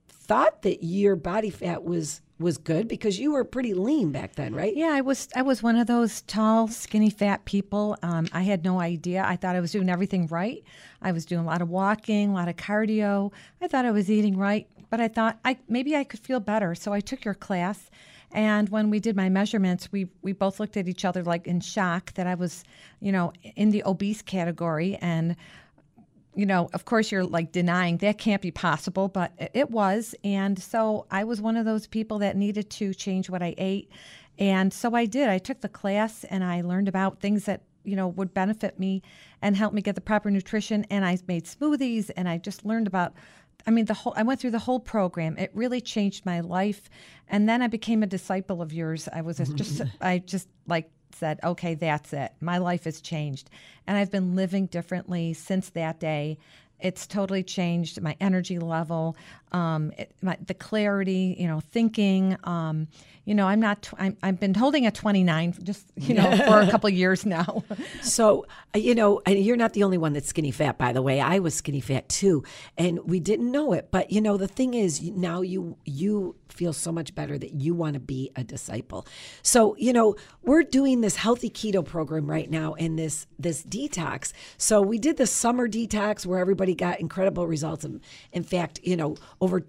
thought 0.10 0.64
that 0.64 0.84
your 0.84 1.16
body 1.16 1.50
fat 1.50 1.84
was 1.84 2.22
was 2.40 2.58
good 2.58 2.88
because 2.88 3.20
you 3.20 3.32
were 3.32 3.44
pretty 3.44 3.74
lean 3.74 4.12
back 4.12 4.36
then, 4.36 4.54
right? 4.54 4.76
Yeah, 4.76 4.92
I 4.92 5.02
was 5.02 5.28
I 5.36 5.42
was 5.42 5.64
one 5.64 5.76
of 5.76 5.88
those 5.88 6.22
tall, 6.24 6.68
skinny, 6.68 7.10
fat 7.10 7.46
people. 7.46 7.98
Um, 8.04 8.28
I 8.32 8.42
had 8.42 8.64
no 8.64 8.80
idea. 8.80 9.24
I 9.26 9.36
thought 9.36 9.56
I 9.56 9.60
was 9.60 9.72
doing 9.72 9.90
everything 9.90 10.28
right. 10.28 10.64
I 11.02 11.12
was 11.12 11.26
doing 11.26 11.42
a 11.42 11.46
lot 11.46 11.62
of 11.62 11.70
walking, 11.70 12.30
a 12.30 12.34
lot 12.34 12.48
of 12.48 12.56
cardio. 12.56 13.32
I 13.62 13.68
thought 13.68 13.86
I 13.86 13.92
was 13.92 14.12
eating 14.12 14.38
right, 14.38 14.68
but 14.90 15.00
I 15.00 15.08
thought 15.08 15.40
I 15.46 15.58
maybe 15.68 15.96
I 15.96 16.04
could 16.04 16.20
feel 16.20 16.40
better. 16.40 16.76
So 16.76 16.94
I 16.94 17.00
took 17.00 17.26
your 17.26 17.34
class. 17.34 17.90
And 18.34 18.70
when 18.70 18.90
we 18.90 19.00
did 19.00 19.16
my 19.16 19.30
measurements, 19.30 19.92
we, 19.92 20.08
we 20.22 20.34
both 20.34 20.60
looked 20.60 20.78
at 20.78 20.88
each 20.88 21.06
other 21.06 21.24
like 21.24 21.48
in 21.48 21.62
shock 21.62 22.14
that 22.14 22.28
I 22.28 22.36
was, 22.36 22.64
you 23.00 23.12
know, 23.12 23.32
in 23.56 23.72
the 23.72 23.84
obese 23.86 24.22
category. 24.22 24.96
And 24.98 25.36
you 26.38 26.46
know, 26.46 26.70
of 26.74 26.86
course, 26.86 27.12
you're 27.12 27.26
like 27.26 27.52
denying 27.52 27.98
that 27.98 28.20
can't 28.20 28.44
be 28.44 28.52
possible, 28.52 29.08
but 29.08 29.32
it- 29.56 29.72
was. 29.72 30.14
And 30.24 30.62
so 30.62 31.08
I 31.10 31.24
was 31.24 31.42
one 31.42 31.58
of 31.58 31.66
those 31.66 31.88
people 31.88 32.20
that 32.20 32.38
needed 32.38 32.70
to 32.70 32.94
change 32.94 33.28
what 33.28 33.42
I 33.42 33.56
ate. 33.58 33.90
And 34.38 34.72
so 34.72 34.94
I 34.94 35.06
did. 35.06 35.30
I 35.30 35.40
took 35.40 35.62
the 35.62 35.68
class 35.68 36.24
and 36.26 36.44
I 36.44 36.62
learned 36.62 36.88
about 36.88 37.20
things 37.20 37.46
that, 37.46 37.64
you 37.84 37.96
know, 37.96 38.08
would 38.10 38.36
benefit 38.36 38.80
me 38.80 39.02
and 39.42 39.58
help 39.58 39.74
me 39.74 39.82
get 39.82 39.96
the 39.96 40.02
proper 40.02 40.30
nutrition. 40.30 40.86
And 40.92 41.04
I 41.04 41.18
made 41.28 41.46
smoothies 41.46 42.12
and 42.16 42.30
I 42.30 42.38
just 42.38 42.64
learned 42.64 42.86
about. 42.86 43.14
I 43.68 43.72
mean, 43.72 43.86
the 43.86 43.94
whole. 43.94 44.14
I 44.16 44.24
went 44.24 44.40
through 44.40 44.52
the 44.52 44.60
whole 44.60 44.80
program. 44.80 45.38
It 45.38 45.52
really 45.54 45.82
changed 45.82 46.26
my 46.26 46.40
life, 46.40 46.90
and 47.28 47.48
then 47.48 47.62
I 47.62 47.68
became 47.68 48.02
a 48.02 48.08
disciple 48.08 48.62
of 48.62 48.72
yours. 48.72 49.10
I 49.12 49.22
was 49.22 49.38
just, 49.38 49.82
I 50.02 50.20
just 50.20 50.48
like 50.68 50.90
said, 51.14 51.40
okay, 51.44 51.76
that's 51.76 52.14
it. 52.14 52.32
My 52.40 52.58
life 52.58 52.86
has 52.86 53.02
changed. 53.02 53.50
And 53.86 53.98
I've 53.98 54.12
been 54.12 54.36
living 54.36 54.68
differently 54.68 55.34
since 55.34 55.70
that 55.72 56.00
day. 56.00 56.38
It's 56.80 57.08
totally 57.08 57.44
changed 57.44 58.02
my 58.02 58.16
energy 58.20 58.60
level, 58.60 59.16
um, 59.52 59.92
it, 59.98 60.12
my, 60.22 60.38
the 60.46 60.54
clarity, 60.54 61.36
you 61.40 61.48
know, 61.48 61.60
thinking. 61.60 62.38
Um, 62.44 62.88
you 63.26 63.36
know, 63.36 63.46
I'm 63.46 63.60
not, 63.60 63.82
tw- 63.82 63.94
I'm, 64.00 64.16
I've 64.24 64.40
been 64.40 64.54
holding 64.54 64.86
at 64.86 64.96
29 64.96 65.56
just, 65.64 65.86
you 65.98 66.14
know, 66.14 66.38
for 66.38 66.62
a 66.62 66.72
couple 66.72 66.90
years 66.90 67.26
now. 67.26 67.64
So, 68.02 68.46
uh, 68.74 68.80
you 68.80 68.96
know, 68.96 69.22
and 69.26 69.38
you're 69.38 69.58
not 69.58 69.74
the 69.74 69.84
only 69.84 69.98
one 69.98 70.14
that's 70.14 70.28
skinny 70.28 70.52
fat, 70.52 70.78
by 70.78 70.94
the 70.94 71.02
way. 71.02 71.20
I 71.20 71.40
was 71.40 71.56
skinny 71.56 71.82
fat 71.82 72.08
too, 72.08 72.44
and 72.78 73.00
we 73.06 73.20
didn't 73.20 73.52
know 73.52 73.74
it. 73.74 73.90
But 73.92 74.12
you 74.12 74.22
know, 74.22 74.38
the 74.38 74.48
thing 74.48 74.74
is, 74.74 75.02
now 75.02 75.42
you 75.42 75.78
you 75.86 76.36
feel 76.50 76.74
so 76.74 76.92
much 76.92 77.14
better 77.14 77.38
that 77.38 77.54
you 77.54 77.74
want 77.74 77.94
to 77.96 78.00
be 78.00 78.32
a 78.36 78.44
disciple. 78.44 79.06
So, 79.42 79.76
you 79.78 79.94
know, 79.94 80.16
we're 80.42 80.64
doing 80.64 81.02
this 81.02 81.16
healthy 81.16 81.50
keto 81.50 81.86
program 81.86 82.30
right 82.30 82.50
now 82.50 82.74
and 82.76 82.98
this 82.98 83.28
this 83.38 83.64
detox. 83.64 84.32
So 84.58 84.82
we 84.82 84.98
did 84.98 85.18
the 85.18 85.28
summer 85.28 85.68
detox 85.68 86.26
where 86.26 86.40
everybody 86.40 86.67
got 86.76 87.00
incredible 87.00 87.48
results. 87.48 87.84
And 87.84 88.02
in 88.32 88.44
fact, 88.44 88.80
you 88.84 88.96
know, 88.96 89.16
over 89.42 89.64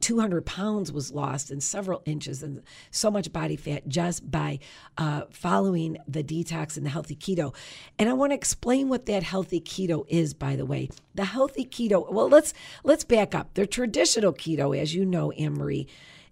200 0.00 0.44
pounds 0.44 0.92
was 0.92 1.12
lost 1.12 1.50
and 1.50 1.62
several 1.62 2.02
inches 2.04 2.42
and 2.42 2.62
so 2.90 3.10
much 3.10 3.32
body 3.32 3.56
fat 3.56 3.88
just 3.88 4.30
by 4.30 4.58
uh, 4.98 5.22
following 5.30 5.96
the 6.06 6.22
detox 6.22 6.76
and 6.76 6.84
the 6.84 6.90
healthy 6.90 7.16
keto. 7.16 7.54
And 7.98 8.08
I 8.08 8.12
want 8.12 8.32
to 8.32 8.34
explain 8.34 8.88
what 8.88 9.06
that 9.06 9.22
healthy 9.22 9.60
keto 9.60 10.04
is, 10.08 10.34
by 10.34 10.56
the 10.56 10.66
way. 10.66 10.90
The 11.14 11.24
healthy 11.24 11.64
keto, 11.64 12.10
well, 12.12 12.28
let's 12.28 12.52
let's 12.82 13.04
back 13.04 13.34
up. 13.34 13.54
The 13.54 13.66
traditional 13.66 14.32
keto, 14.32 14.78
as 14.78 14.94
you 14.94 15.06
know, 15.06 15.30
Anne 15.32 15.54
Marie, 15.54 15.86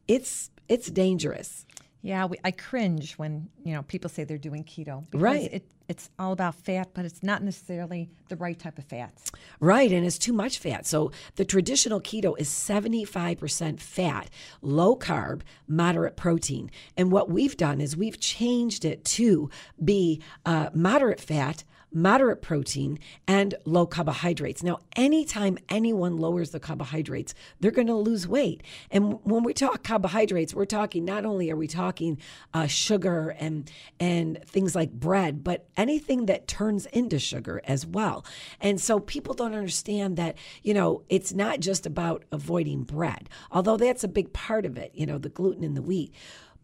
it's 0.06 0.50
it's 0.68 0.90
dangerous. 0.90 1.64
Yeah, 2.02 2.26
we, 2.26 2.36
I 2.44 2.50
cringe 2.50 3.14
when 3.14 3.48
you 3.64 3.74
know 3.74 3.82
people 3.82 4.10
say 4.10 4.24
they're 4.24 4.38
doing 4.38 4.64
keto. 4.64 5.04
Right. 5.12 5.52
It, 5.52 5.64
it's 5.88 6.10
all 6.18 6.32
about 6.32 6.54
fat, 6.54 6.90
but 6.94 7.04
it's 7.04 7.22
not 7.22 7.42
necessarily 7.42 8.08
the 8.28 8.36
right 8.36 8.58
type 8.58 8.78
of 8.78 8.84
fats. 8.84 9.30
Right, 9.60 9.92
and 9.92 10.06
it's 10.06 10.16
too 10.16 10.32
much 10.32 10.58
fat. 10.58 10.86
So 10.86 11.12
the 11.36 11.44
traditional 11.44 12.00
keto 12.00 12.34
is 12.38 12.48
75% 12.48 13.80
fat, 13.80 14.30
low 14.62 14.96
carb, 14.96 15.42
moderate 15.68 16.16
protein. 16.16 16.70
And 16.96 17.12
what 17.12 17.28
we've 17.28 17.56
done 17.56 17.80
is 17.80 17.96
we've 17.96 18.18
changed 18.18 18.84
it 18.86 19.04
to 19.04 19.50
be 19.84 20.22
uh, 20.46 20.70
moderate 20.72 21.20
fat, 21.20 21.64
moderate 21.92 22.42
protein, 22.42 22.98
and 23.26 23.54
low 23.64 23.86
carbohydrates. 23.86 24.62
Now, 24.62 24.78
anytime 24.96 25.58
anyone 25.68 26.16
lowers 26.16 26.50
the 26.50 26.60
carbohydrates, 26.60 27.34
they're 27.60 27.70
going 27.70 27.86
to 27.88 27.94
lose 27.94 28.26
weight. 28.26 28.62
And 28.90 29.18
when 29.24 29.42
we 29.42 29.52
talk 29.54 29.82
carbohydrates, 29.82 30.54
we're 30.54 30.64
talking 30.64 31.04
not 31.04 31.24
only 31.24 31.50
are 31.50 31.56
we 31.56 31.66
talking 31.66 32.18
uh, 32.54 32.66
sugar 32.66 33.30
and 33.38 33.70
and 34.00 34.42
things 34.46 34.74
like 34.74 34.92
bread, 34.92 35.44
but 35.44 35.66
anything 35.76 36.26
that 36.26 36.48
turns 36.48 36.86
into 36.86 37.18
sugar 37.18 37.60
as 37.64 37.86
well. 37.86 38.24
And 38.60 38.80
so 38.80 39.00
people 39.00 39.34
don't 39.34 39.54
understand 39.54 40.16
that 40.16 40.36
you 40.62 40.74
know 40.74 41.02
it's 41.08 41.32
not 41.32 41.60
just 41.60 41.86
about 41.86 42.24
avoiding 42.32 42.84
bread, 42.84 43.28
although 43.50 43.76
that's 43.76 44.04
a 44.04 44.08
big 44.08 44.32
part 44.32 44.66
of 44.66 44.76
it. 44.76 44.92
You 44.94 45.06
know, 45.06 45.18
the 45.18 45.28
gluten 45.28 45.64
and 45.64 45.76
the 45.76 45.82
wheat. 45.82 46.14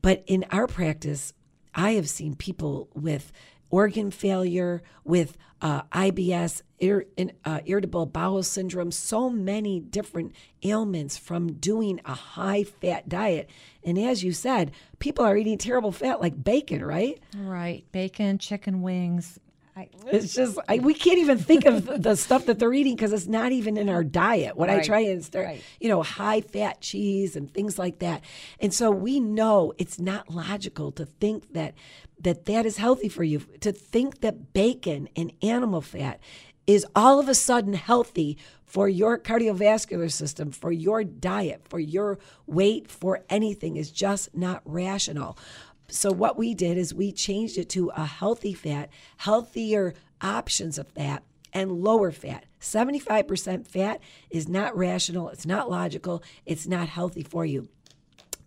But 0.00 0.22
in 0.26 0.44
our 0.50 0.66
practice, 0.66 1.32
I 1.74 1.92
have 1.92 2.08
seen 2.08 2.34
people 2.34 2.88
with 2.94 3.32
organ 3.70 4.10
failure, 4.10 4.82
with 5.04 5.36
uh, 5.60 5.82
IBS, 5.92 6.62
ir- 6.78 7.06
in- 7.16 7.32
uh, 7.44 7.60
irritable 7.66 8.06
bowel 8.06 8.42
syndrome, 8.42 8.92
so 8.92 9.28
many 9.28 9.80
different 9.80 10.32
ailments 10.62 11.16
from 11.16 11.52
doing 11.54 12.00
a 12.04 12.14
high 12.14 12.62
fat 12.64 13.08
diet. 13.08 13.50
And 13.84 13.98
as 13.98 14.22
you 14.22 14.32
said, 14.32 14.70
people 14.98 15.24
are 15.24 15.36
eating 15.36 15.58
terrible 15.58 15.92
fat 15.92 16.20
like 16.20 16.42
bacon, 16.44 16.84
right? 16.84 17.18
Right. 17.36 17.84
Bacon, 17.92 18.38
chicken 18.38 18.82
wings. 18.82 19.38
I, 19.78 19.88
It's 20.06 20.34
just 20.34 20.58
I, 20.68 20.78
we 20.78 20.94
can't 20.94 21.18
even 21.18 21.38
think 21.38 21.64
of 21.64 21.86
the 22.02 22.16
stuff 22.16 22.46
that 22.46 22.58
they're 22.58 22.72
eating 22.72 22.96
because 22.96 23.12
it's 23.12 23.26
not 23.26 23.52
even 23.52 23.76
in 23.76 23.88
our 23.88 24.02
diet. 24.02 24.56
What 24.56 24.68
I 24.70 24.82
try 24.82 25.00
and 25.00 25.24
start, 25.24 25.46
right. 25.46 25.62
you 25.80 25.88
know, 25.88 26.02
high 26.02 26.40
fat 26.40 26.80
cheese 26.80 27.36
and 27.36 27.52
things 27.52 27.78
like 27.78 28.00
that. 28.00 28.22
And 28.60 28.74
so 28.74 28.90
we 28.90 29.20
know 29.20 29.72
it's 29.78 29.98
not 29.98 30.30
logical 30.30 30.90
to 30.92 31.04
think 31.06 31.52
that 31.52 31.74
that 32.20 32.46
that 32.46 32.66
is 32.66 32.78
healthy 32.78 33.08
for 33.08 33.22
you. 33.22 33.40
To 33.60 33.70
think 33.70 34.20
that 34.22 34.52
bacon 34.52 35.08
and 35.14 35.32
animal 35.42 35.80
fat 35.80 36.18
is 36.66 36.84
all 36.94 37.20
of 37.20 37.28
a 37.28 37.34
sudden 37.34 37.74
healthy 37.74 38.36
for 38.68 38.86
your 38.86 39.18
cardiovascular 39.18 40.12
system, 40.12 40.50
for 40.50 40.70
your 40.70 41.02
diet, 41.02 41.62
for 41.66 41.78
your 41.78 42.18
weight, 42.46 42.90
for 42.90 43.24
anything 43.30 43.76
is 43.76 43.90
just 43.90 44.34
not 44.36 44.60
rational. 44.66 45.38
So 45.90 46.12
what 46.12 46.36
we 46.36 46.54
did 46.54 46.76
is 46.76 46.92
we 46.92 47.12
changed 47.12 47.56
it 47.56 47.68
to 47.70 47.88
a 47.90 48.04
healthy 48.04 48.52
fat, 48.52 48.90
healthier 49.18 49.94
options 50.20 50.78
of 50.78 50.88
fat 50.88 51.22
and 51.52 51.72
lower 51.72 52.12
fat. 52.12 52.44
75% 52.60 53.66
fat 53.66 54.00
is 54.30 54.48
not 54.48 54.76
rational, 54.76 55.30
it's 55.30 55.46
not 55.46 55.70
logical, 55.70 56.22
it's 56.44 56.66
not 56.66 56.88
healthy 56.88 57.22
for 57.22 57.46
you. 57.46 57.68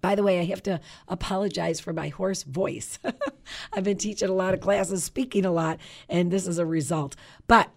By 0.02 0.16
the 0.16 0.24
way, 0.24 0.40
I 0.40 0.46
have 0.46 0.64
to 0.64 0.80
apologize 1.08 1.80
for 1.80 1.94
my 1.94 2.10
hoarse 2.10 2.44
voice. 2.44 3.00
I've 3.74 3.84
been 3.84 3.98
teaching 3.98 4.30
a 4.30 4.34
lot 4.34 4.54
of 4.54 4.60
classes, 4.60 5.04
speaking 5.04 5.46
a 5.46 5.52
lot, 5.52 5.80
and 6.10 6.32
this 6.32 6.48
is 6.48 6.58
a 6.58 6.66
result. 6.66 7.16
But 7.48 7.70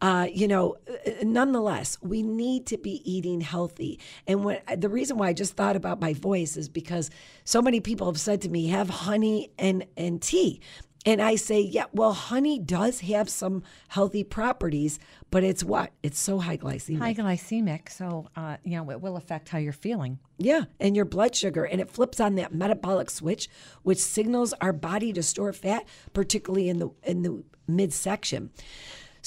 uh, 0.00 0.28
you 0.32 0.46
know, 0.46 0.76
uh, 0.88 1.10
nonetheless, 1.22 1.98
we 2.00 2.22
need 2.22 2.66
to 2.66 2.78
be 2.78 3.02
eating 3.10 3.40
healthy. 3.40 3.98
And 4.26 4.44
when 4.44 4.60
the 4.76 4.88
reason 4.88 5.18
why 5.18 5.28
I 5.28 5.32
just 5.32 5.56
thought 5.56 5.76
about 5.76 6.00
my 6.00 6.12
voice 6.12 6.56
is 6.56 6.68
because 6.68 7.10
so 7.44 7.60
many 7.60 7.80
people 7.80 8.06
have 8.06 8.20
said 8.20 8.42
to 8.42 8.48
me, 8.48 8.68
"Have 8.68 8.88
honey 8.88 9.50
and 9.58 9.86
and 9.96 10.22
tea." 10.22 10.60
And 11.06 11.22
I 11.22 11.36
say, 11.36 11.60
yeah, 11.60 11.84
well, 11.92 12.12
honey 12.12 12.58
does 12.58 13.00
have 13.00 13.30
some 13.30 13.62
healthy 13.88 14.24
properties, 14.24 14.98
but 15.30 15.44
it's 15.44 15.62
what? 15.62 15.92
It's 16.02 16.18
so 16.18 16.38
high 16.38 16.56
glycemic. 16.56 16.98
high 16.98 17.14
glycemic, 17.14 17.88
so 17.88 18.28
uh, 18.36 18.56
you 18.64 18.76
know 18.76 18.90
it 18.90 19.00
will 19.00 19.16
affect 19.16 19.48
how 19.48 19.58
you're 19.58 19.72
feeling. 19.72 20.18
Yeah, 20.38 20.64
and 20.80 20.96
your 20.96 21.04
blood 21.04 21.34
sugar, 21.34 21.64
and 21.64 21.80
it 21.80 21.90
flips 21.90 22.20
on 22.20 22.34
that 22.34 22.52
metabolic 22.52 23.10
switch, 23.10 23.48
which 23.82 23.98
signals 23.98 24.52
our 24.60 24.72
body 24.72 25.12
to 25.12 25.22
store 25.22 25.52
fat, 25.52 25.86
particularly 26.12 26.68
in 26.68 26.78
the 26.78 26.90
in 27.04 27.22
the 27.22 27.44
midsection. 27.66 28.50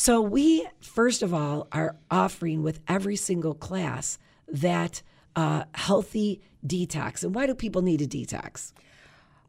So 0.01 0.19
we 0.19 0.67
first 0.79 1.21
of 1.21 1.31
all 1.31 1.67
are 1.71 1.95
offering 2.09 2.63
with 2.63 2.79
every 2.87 3.15
single 3.15 3.53
class 3.53 4.17
that 4.47 5.03
uh, 5.35 5.65
healthy 5.75 6.41
detox. 6.65 7.23
And 7.23 7.35
why 7.35 7.45
do 7.45 7.53
people 7.53 7.83
need 7.83 8.01
a 8.01 8.07
detox? 8.07 8.73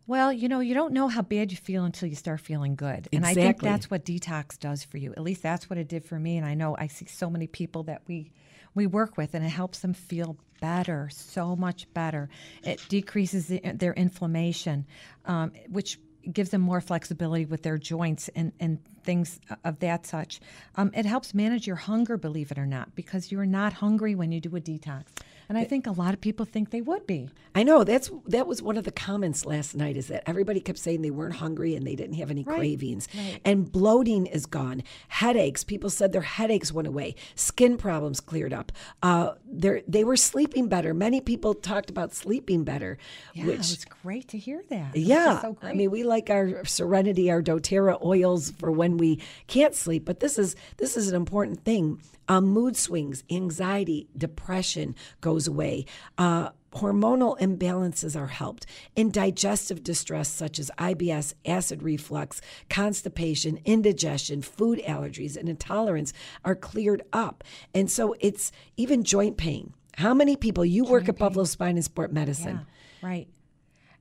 Well, 0.06 0.30
you 0.30 0.50
know, 0.50 0.60
you 0.60 0.74
don't 0.74 0.92
know 0.92 1.08
how 1.08 1.22
bad 1.22 1.52
you 1.52 1.56
feel 1.56 1.86
until 1.86 2.10
you 2.10 2.16
start 2.16 2.38
feeling 2.40 2.74
good. 2.74 3.08
And 3.14 3.24
I 3.24 3.32
think 3.32 3.62
that's 3.62 3.90
what 3.90 4.04
detox 4.04 4.58
does 4.58 4.84
for 4.84 4.98
you. 4.98 5.12
At 5.12 5.22
least 5.22 5.42
that's 5.42 5.70
what 5.70 5.78
it 5.78 5.88
did 5.88 6.04
for 6.04 6.18
me. 6.18 6.36
And 6.36 6.44
I 6.44 6.52
know 6.52 6.76
I 6.78 6.88
see 6.88 7.06
so 7.06 7.30
many 7.30 7.46
people 7.46 7.84
that 7.84 8.02
we 8.06 8.30
we 8.74 8.86
work 8.86 9.16
with 9.16 9.32
and 9.32 9.42
it 9.42 9.48
helps 9.48 9.78
them 9.78 9.94
feel 9.94 10.36
better, 10.60 11.08
so 11.10 11.56
much 11.56 11.90
better. 11.94 12.28
It 12.62 12.78
decreases 12.90 13.46
the, 13.46 13.60
their 13.74 13.94
inflammation, 13.94 14.86
um, 15.24 15.52
which 15.70 15.98
gives 16.30 16.50
them 16.50 16.60
more 16.60 16.80
flexibility 16.80 17.44
with 17.44 17.62
their 17.62 17.78
joints 17.78 18.28
and, 18.34 18.52
and 18.60 18.78
things 19.02 19.40
of 19.64 19.78
that 19.80 20.06
such. 20.06 20.40
Um, 20.76 20.90
it 20.94 21.06
helps 21.06 21.34
manage 21.34 21.66
your 21.66 21.76
hunger, 21.76 22.16
believe 22.16 22.50
it 22.50 22.58
or 22.58 22.66
not, 22.66 22.94
because 22.94 23.32
you're 23.32 23.46
not 23.46 23.72
hungry 23.74 24.14
when 24.14 24.32
you 24.32 24.40
do 24.40 24.54
a 24.56 24.60
detox. 24.60 25.04
And 25.52 25.58
I 25.58 25.64
think 25.64 25.86
a 25.86 25.92
lot 25.92 26.14
of 26.14 26.20
people 26.22 26.46
think 26.46 26.70
they 26.70 26.80
would 26.80 27.06
be. 27.06 27.28
I 27.54 27.62
know 27.62 27.84
that's 27.84 28.10
that 28.26 28.46
was 28.46 28.62
one 28.62 28.78
of 28.78 28.84
the 28.84 28.90
comments 28.90 29.44
last 29.44 29.76
night 29.76 29.98
is 29.98 30.06
that 30.06 30.22
everybody 30.24 30.60
kept 30.60 30.78
saying 30.78 31.02
they 31.02 31.10
weren't 31.10 31.34
hungry 31.34 31.74
and 31.74 31.86
they 31.86 31.94
didn't 31.94 32.14
have 32.14 32.30
any 32.30 32.42
cravings. 32.42 33.06
And 33.44 33.70
bloating 33.70 34.24
is 34.24 34.46
gone. 34.46 34.82
Headaches, 35.08 35.62
people 35.62 35.90
said 35.90 36.12
their 36.12 36.22
headaches 36.22 36.72
went 36.72 36.88
away. 36.88 37.16
Skin 37.34 37.76
problems 37.76 38.18
cleared 38.18 38.54
up. 38.54 38.72
Uh, 39.02 39.34
they 39.44 39.82
they 39.86 40.04
were 40.04 40.16
sleeping 40.16 40.68
better. 40.68 40.94
Many 40.94 41.20
people 41.20 41.52
talked 41.52 41.90
about 41.90 42.14
sleeping 42.14 42.64
better, 42.64 42.96
Yeah, 43.34 43.44
which 43.44 43.74
it's 43.74 43.84
great 43.84 44.28
to 44.28 44.38
hear 44.38 44.62
that. 44.70 44.96
Yeah, 44.96 45.42
so. 45.42 45.58
I 45.60 45.74
mean, 45.74 45.90
we 45.90 46.02
like 46.02 46.30
our 46.30 46.64
Serenity, 46.64 47.30
our 47.30 47.42
DoTerra 47.42 48.02
oils 48.02 48.52
for 48.52 48.70
when 48.70 48.96
we 48.96 49.20
can't 49.48 49.74
sleep, 49.74 50.06
but 50.06 50.20
this 50.20 50.38
is 50.38 50.56
this 50.78 50.96
is 50.96 51.08
an 51.08 51.14
important 51.14 51.62
thing. 51.62 52.00
Um, 52.28 52.46
mood 52.46 52.76
swings, 52.76 53.24
anxiety, 53.30 54.08
depression 54.16 54.94
goes 55.20 55.46
away. 55.46 55.86
Uh, 56.16 56.50
hormonal 56.74 57.38
imbalances 57.38 58.18
are 58.18 58.28
helped. 58.28 58.66
In 58.96 59.10
digestive 59.10 59.82
distress 59.82 60.28
such 60.28 60.58
as 60.58 60.70
IBS, 60.78 61.34
acid 61.44 61.82
reflux, 61.82 62.40
constipation, 62.70 63.60
indigestion, 63.64 64.42
food 64.42 64.80
allergies, 64.86 65.36
and 65.36 65.48
intolerance 65.48 66.12
are 66.44 66.54
cleared 66.54 67.02
up. 67.12 67.44
And 67.74 67.90
so 67.90 68.14
it's 68.20 68.52
even 68.76 69.04
joint 69.04 69.36
pain. 69.36 69.74
How 69.96 70.14
many 70.14 70.36
people 70.36 70.64
you 70.64 70.84
work 70.84 71.08
at 71.08 71.18
Buffalo 71.18 71.44
Spine 71.44 71.76
and 71.76 71.84
Sport 71.84 72.12
Medicine? 72.12 72.66
Yeah, 73.02 73.08
right. 73.08 73.28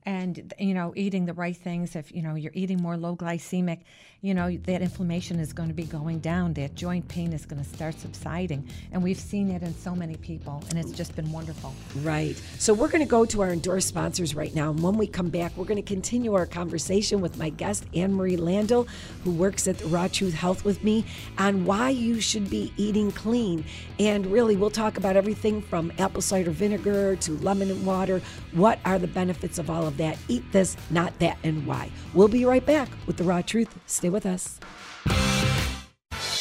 And 0.04 0.52
you 0.58 0.74
know, 0.74 0.92
eating 0.96 1.26
the 1.26 1.34
right 1.34 1.56
things. 1.56 1.94
If 1.94 2.12
you 2.12 2.22
know 2.22 2.34
you're 2.34 2.52
eating 2.54 2.80
more 2.80 2.96
low 2.96 3.14
glycemic, 3.14 3.82
you 4.22 4.34
know 4.34 4.56
that 4.56 4.82
inflammation 4.82 5.40
is 5.40 5.52
going 5.52 5.68
to 5.68 5.74
be 5.74 5.82
going 5.82 6.20
down. 6.20 6.52
That 6.52 6.76
joint 6.76 7.08
pain 7.08 7.32
is 7.32 7.44
going 7.44 7.62
to 7.62 7.68
start 7.68 7.98
subsiding, 7.98 8.68
and 8.92 9.02
we've 9.02 9.18
seen 9.18 9.50
it 9.50 9.62
in 9.62 9.74
so 9.74 9.96
many 9.96 10.16
people, 10.16 10.62
and 10.70 10.78
it's 10.78 10.92
just 10.92 11.16
been 11.16 11.30
wonderful. 11.32 11.74
Right. 12.02 12.40
So 12.58 12.72
we're 12.72 12.88
going 12.88 13.02
to 13.02 13.10
go 13.10 13.24
to 13.26 13.42
our 13.42 13.50
endorsed 13.50 13.88
sponsors 13.88 14.36
right 14.36 14.54
now. 14.54 14.70
And 14.70 14.80
when 14.80 14.96
we 14.96 15.08
come 15.08 15.28
back, 15.28 15.56
we're 15.56 15.64
going 15.64 15.82
to 15.82 15.94
continue 15.94 16.34
our 16.34 16.46
conversation 16.46 17.20
with 17.20 17.36
my 17.36 17.50
guest, 17.50 17.84
Anne 17.94 18.14
Marie 18.14 18.36
Landel, 18.36 18.86
who 19.24 19.32
works 19.32 19.66
at 19.66 19.82
Raw 19.86 20.06
Truth 20.06 20.34
Health 20.34 20.64
with 20.64 20.84
me, 20.84 21.04
on 21.36 21.64
why 21.64 21.90
you 21.90 22.20
should 22.20 22.48
be 22.48 22.72
eating 22.76 23.10
clean. 23.10 23.64
And 23.98 24.24
really, 24.26 24.54
we'll 24.54 24.70
talk 24.70 24.98
about 24.98 25.16
everything 25.16 25.60
from 25.60 25.92
apple 25.98 26.22
cider 26.22 26.52
vinegar 26.52 27.16
to 27.16 27.32
lemon 27.38 27.72
and 27.72 27.84
water. 27.84 28.22
What 28.52 28.78
are 28.84 29.00
the 29.00 29.08
benefits 29.08 29.58
of 29.58 29.68
all 29.68 29.84
of 29.84 29.96
that? 29.96 30.16
Eat 30.28 30.44
this, 30.52 30.76
not 30.90 31.18
that, 31.18 31.38
and 31.42 31.66
why. 31.66 31.90
We'll 32.14 32.28
be 32.28 32.44
right 32.44 32.64
back 32.64 32.88
with 33.08 33.16
the 33.16 33.24
Raw 33.24 33.42
Truth. 33.42 33.76
Stay 33.86 34.11
with 34.12 34.26
us. 34.26 34.60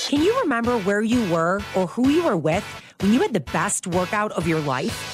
Can 0.08 0.22
you 0.22 0.40
remember 0.42 0.78
where 0.80 1.01
you 1.01 1.28
were 1.32 1.62
or 1.75 1.88
who 1.88 2.10
you 2.10 2.24
were 2.24 2.38
with 2.38 2.63
when 3.00 3.13
you 3.13 3.22
had 3.22 3.34
the 3.34 3.40
best 3.40 3.88
workout 3.88 4.32
of 4.34 4.48
your 4.48 4.60
life? 4.60 5.11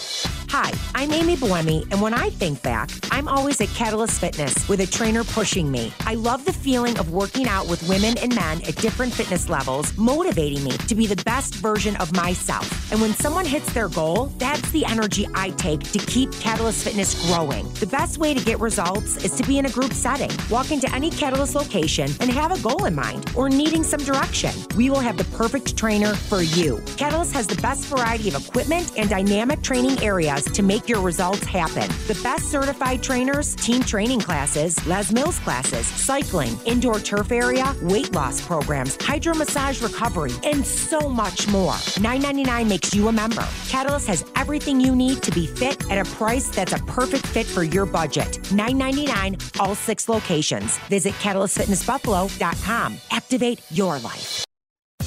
Hi, 0.49 0.71
I'm 0.95 1.11
Amy 1.11 1.35
Buemi, 1.35 1.83
and 1.91 2.01
when 2.01 2.13
I 2.13 2.29
think 2.29 2.63
back, 2.63 2.89
I'm 3.11 3.27
always 3.27 3.59
at 3.59 3.67
Catalyst 3.69 4.21
Fitness 4.21 4.69
with 4.69 4.79
a 4.79 4.87
trainer 4.87 5.25
pushing 5.25 5.69
me. 5.69 5.91
I 6.05 6.15
love 6.15 6.45
the 6.45 6.53
feeling 6.53 6.97
of 6.99 7.11
working 7.11 7.47
out 7.47 7.67
with 7.67 7.87
women 7.89 8.17
and 8.19 8.33
men 8.33 8.61
at 8.61 8.77
different 8.77 9.13
fitness 9.13 9.49
levels, 9.49 9.95
motivating 9.97 10.63
me 10.63 10.71
to 10.71 10.95
be 10.95 11.05
the 11.05 11.21
best 11.23 11.55
version 11.55 11.97
of 11.97 12.15
myself. 12.15 12.91
And 12.91 13.01
when 13.01 13.13
someone 13.13 13.45
hits 13.45 13.73
their 13.73 13.89
goal, 13.89 14.27
that's 14.37 14.71
the 14.71 14.85
energy 14.85 15.27
I 15.35 15.49
take 15.51 15.81
to 15.91 15.99
keep 15.99 16.31
Catalyst 16.39 16.85
Fitness 16.85 17.27
growing. 17.27 17.69
The 17.73 17.87
best 17.87 18.17
way 18.17 18.33
to 18.33 18.43
get 18.43 18.59
results 18.59 19.17
is 19.25 19.35
to 19.35 19.43
be 19.43 19.57
in 19.57 19.65
a 19.65 19.69
group 19.69 19.91
setting. 19.91 20.31
Walk 20.49 20.71
into 20.71 20.89
any 20.95 21.09
Catalyst 21.09 21.55
location 21.55 22.09
and 22.21 22.29
have 22.29 22.53
a 22.53 22.61
goal 22.61 22.85
in 22.85 22.95
mind 22.95 23.29
or 23.35 23.49
needing 23.49 23.83
some 23.83 23.99
direction. 23.99 24.53
We 24.77 24.89
will 24.89 25.01
have 25.01 25.17
the 25.17 25.25
perfect 25.37 25.75
trainer 25.75 26.13
for 26.13 26.41
you. 26.41 26.81
Catalyst 26.95 27.33
has 27.33 27.47
the 27.47 27.61
best 27.61 27.85
variety 27.85 28.29
of 28.29 28.47
equipment 28.47 28.93
and 28.97 29.09
dynamic 29.09 29.61
training 29.61 30.01
areas 30.01 30.36
to 30.45 30.63
make 30.63 30.87
your 30.89 31.01
results 31.01 31.43
happen. 31.43 31.87
The 32.07 32.19
best 32.23 32.51
certified 32.51 33.03
trainers, 33.03 33.55
team 33.55 33.83
training 33.83 34.21
classes, 34.21 34.75
Les 34.87 35.11
Mills 35.11 35.39
classes, 35.39 35.85
cycling, 35.87 36.57
indoor 36.65 36.99
turf 36.99 37.31
area, 37.31 37.75
weight 37.81 38.11
loss 38.13 38.39
programs, 38.41 38.97
hydro 39.03 39.35
massage 39.35 39.81
recovery, 39.81 40.31
and 40.43 40.65
so 40.65 41.09
much 41.09 41.47
more. 41.47 41.73
$9.99 41.99 42.67
makes 42.67 42.93
you 42.93 43.07
a 43.07 43.11
member. 43.11 43.47
Catalyst 43.67 44.07
has 44.07 44.25
everything 44.35 44.79
you 44.79 44.95
need 44.95 45.21
to 45.23 45.31
be 45.31 45.47
fit 45.47 45.89
at 45.91 46.05
a 46.05 46.09
price 46.15 46.49
that's 46.49 46.73
a 46.73 46.79
perfect 46.79 47.27
fit 47.27 47.45
for 47.45 47.63
your 47.63 47.85
budget. 47.85 48.39
$9.99, 48.51 49.59
all 49.59 49.75
six 49.75 50.09
locations. 50.09 50.77
Visit 50.89 51.13
CatalystFitnessBuffalo.com. 51.15 52.97
Activate 53.11 53.61
your 53.71 53.99
life. 53.99 54.46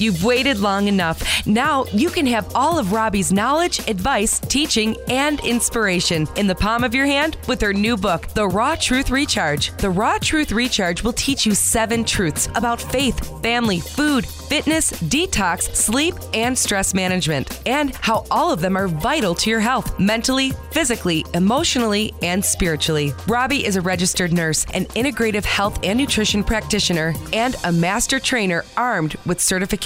You've 0.01 0.25
waited 0.25 0.59
long 0.59 0.89
enough. 0.89 1.47
Now 1.47 1.85
you 1.93 2.09
can 2.09 2.27
have 2.27 2.51
all 2.55 2.79
of 2.79 2.93
Robbie's 2.93 3.33
knowledge, 3.33 3.87
advice, 3.87 4.39
teaching, 4.39 4.97
and 5.09 5.41
inspiration 5.41 6.27
in 6.37 6.47
the 6.47 6.55
palm 6.55 6.85
of 6.85 6.95
your 6.95 7.05
hand 7.05 7.37
with 7.47 7.61
her 7.61 7.75
new 7.75 7.99
book, 7.99 8.29
The 8.29 8.49
Raw 8.49 8.77
Truth 8.77 9.11
Recharge. 9.11 9.77
The 9.77 9.91
Raw 9.91 10.17
Truth 10.19 10.53
Recharge 10.53 11.03
will 11.03 11.13
teach 11.13 11.45
you 11.45 11.55
seven 11.55 12.03
truths 12.03 12.49
about 12.55 12.81
faith, 12.81 13.43
family, 13.43 13.81
food, 13.81 14.27
fitness, 14.27 14.91
detox, 14.93 15.75
sleep, 15.77 16.15
and 16.33 16.59
stress 16.59 16.95
management, 16.95 17.61
and 17.67 17.95
how 17.97 18.25
all 18.31 18.51
of 18.51 18.61
them 18.61 18.77
are 18.77 18.89
vital 18.89 19.35
to 19.35 19.51
your 19.51 19.61
health 19.61 19.99
mentally, 20.01 20.53
physically, 20.73 21.25
emotionally, 21.35 22.15
and 22.23 22.45
spiritually. 22.45 23.13
Robbie 23.29 23.65
is 23.65 23.77
a 23.77 23.81
registered 23.81 24.33
nurse, 24.33 24.65
an 24.73 24.87
integrative 24.87 25.45
health 25.45 25.79
and 25.83 25.99
nutrition 25.99 26.43
practitioner, 26.43 27.15
and 27.33 27.55
a 27.65 27.71
master 27.71 28.19
trainer 28.19 28.65
armed 28.77 29.15
with 29.27 29.41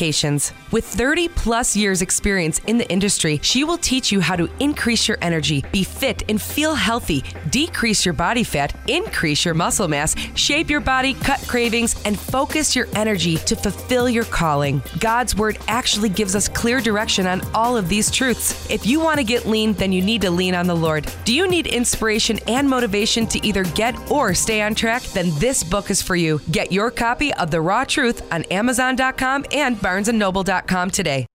certifications. 0.05 0.53
With 0.73 0.85
30 0.85 1.29
plus 1.29 1.77
years 1.77 2.03
experience 2.03 2.59
in 2.67 2.79
the 2.79 2.91
industry, 2.91 3.39
she 3.43 3.65
will 3.65 3.79
teach 3.79 4.11
you 4.11 4.21
how 4.21 4.37
to 4.37 4.49
increase 4.61 5.09
your 5.09 5.19
energy, 5.23 5.65
be 5.73 5.85
fit 5.85 6.23
and 6.29 6.41
feel 6.41 6.75
healthy, 6.75 7.25
decrease 7.51 8.05
your 8.05 8.15
body 8.15 8.45
fat, 8.45 8.75
increase 8.89 9.45
your 9.45 9.55
muscle 9.55 9.89
mass, 9.89 10.15
shape 10.35 10.71
your 10.71 10.81
body, 10.81 11.15
cut 11.15 11.41
cravings, 11.47 12.01
and 12.05 12.19
focus 12.19 12.75
your 12.75 12.89
energy 12.95 13.37
to 13.37 13.57
fulfill 13.57 14.09
your 14.09 14.25
calling. 14.25 14.83
God's 14.99 15.37
word 15.37 15.59
actually 15.69 16.09
gives 16.09 16.35
us 16.35 16.49
clear 16.49 16.81
direction 16.81 17.27
on 17.27 17.43
all 17.55 17.77
of 17.77 17.89
these 17.89 18.11
truths. 18.11 18.69
If 18.71 18.87
you 18.87 19.01
want 19.01 19.19
to 19.19 19.25
get 19.25 19.47
lean, 19.47 19.75
then 19.75 19.93
you 19.93 20.03
need 20.03 20.23
to 20.23 20.31
lean 20.31 20.55
on 20.55 20.67
the 20.67 20.75
Lord. 20.75 21.11
Do 21.25 21.35
you 21.35 21.49
need 21.49 21.67
inspiration 21.67 22.39
and 22.49 22.69
motivation 22.69 23.27
to 23.29 23.47
either 23.47 23.65
get 23.65 23.95
or 24.11 24.35
stay 24.35 24.63
on 24.63 24.75
track? 24.75 25.03
Then 25.03 25.31
this 25.39 25.63
book 25.63 25.91
is 25.91 26.03
for 26.03 26.17
you. 26.17 26.41
Get 26.51 26.73
your 26.73 26.91
copy 26.91 27.33
of 27.35 27.51
The 27.51 27.61
Raw 27.61 27.85
Truth 27.85 28.33
on 28.33 28.43
Amazon.com 28.45 29.45
and 29.53 29.81
barnesandnoble.com 29.95 30.91
today. 30.91 31.27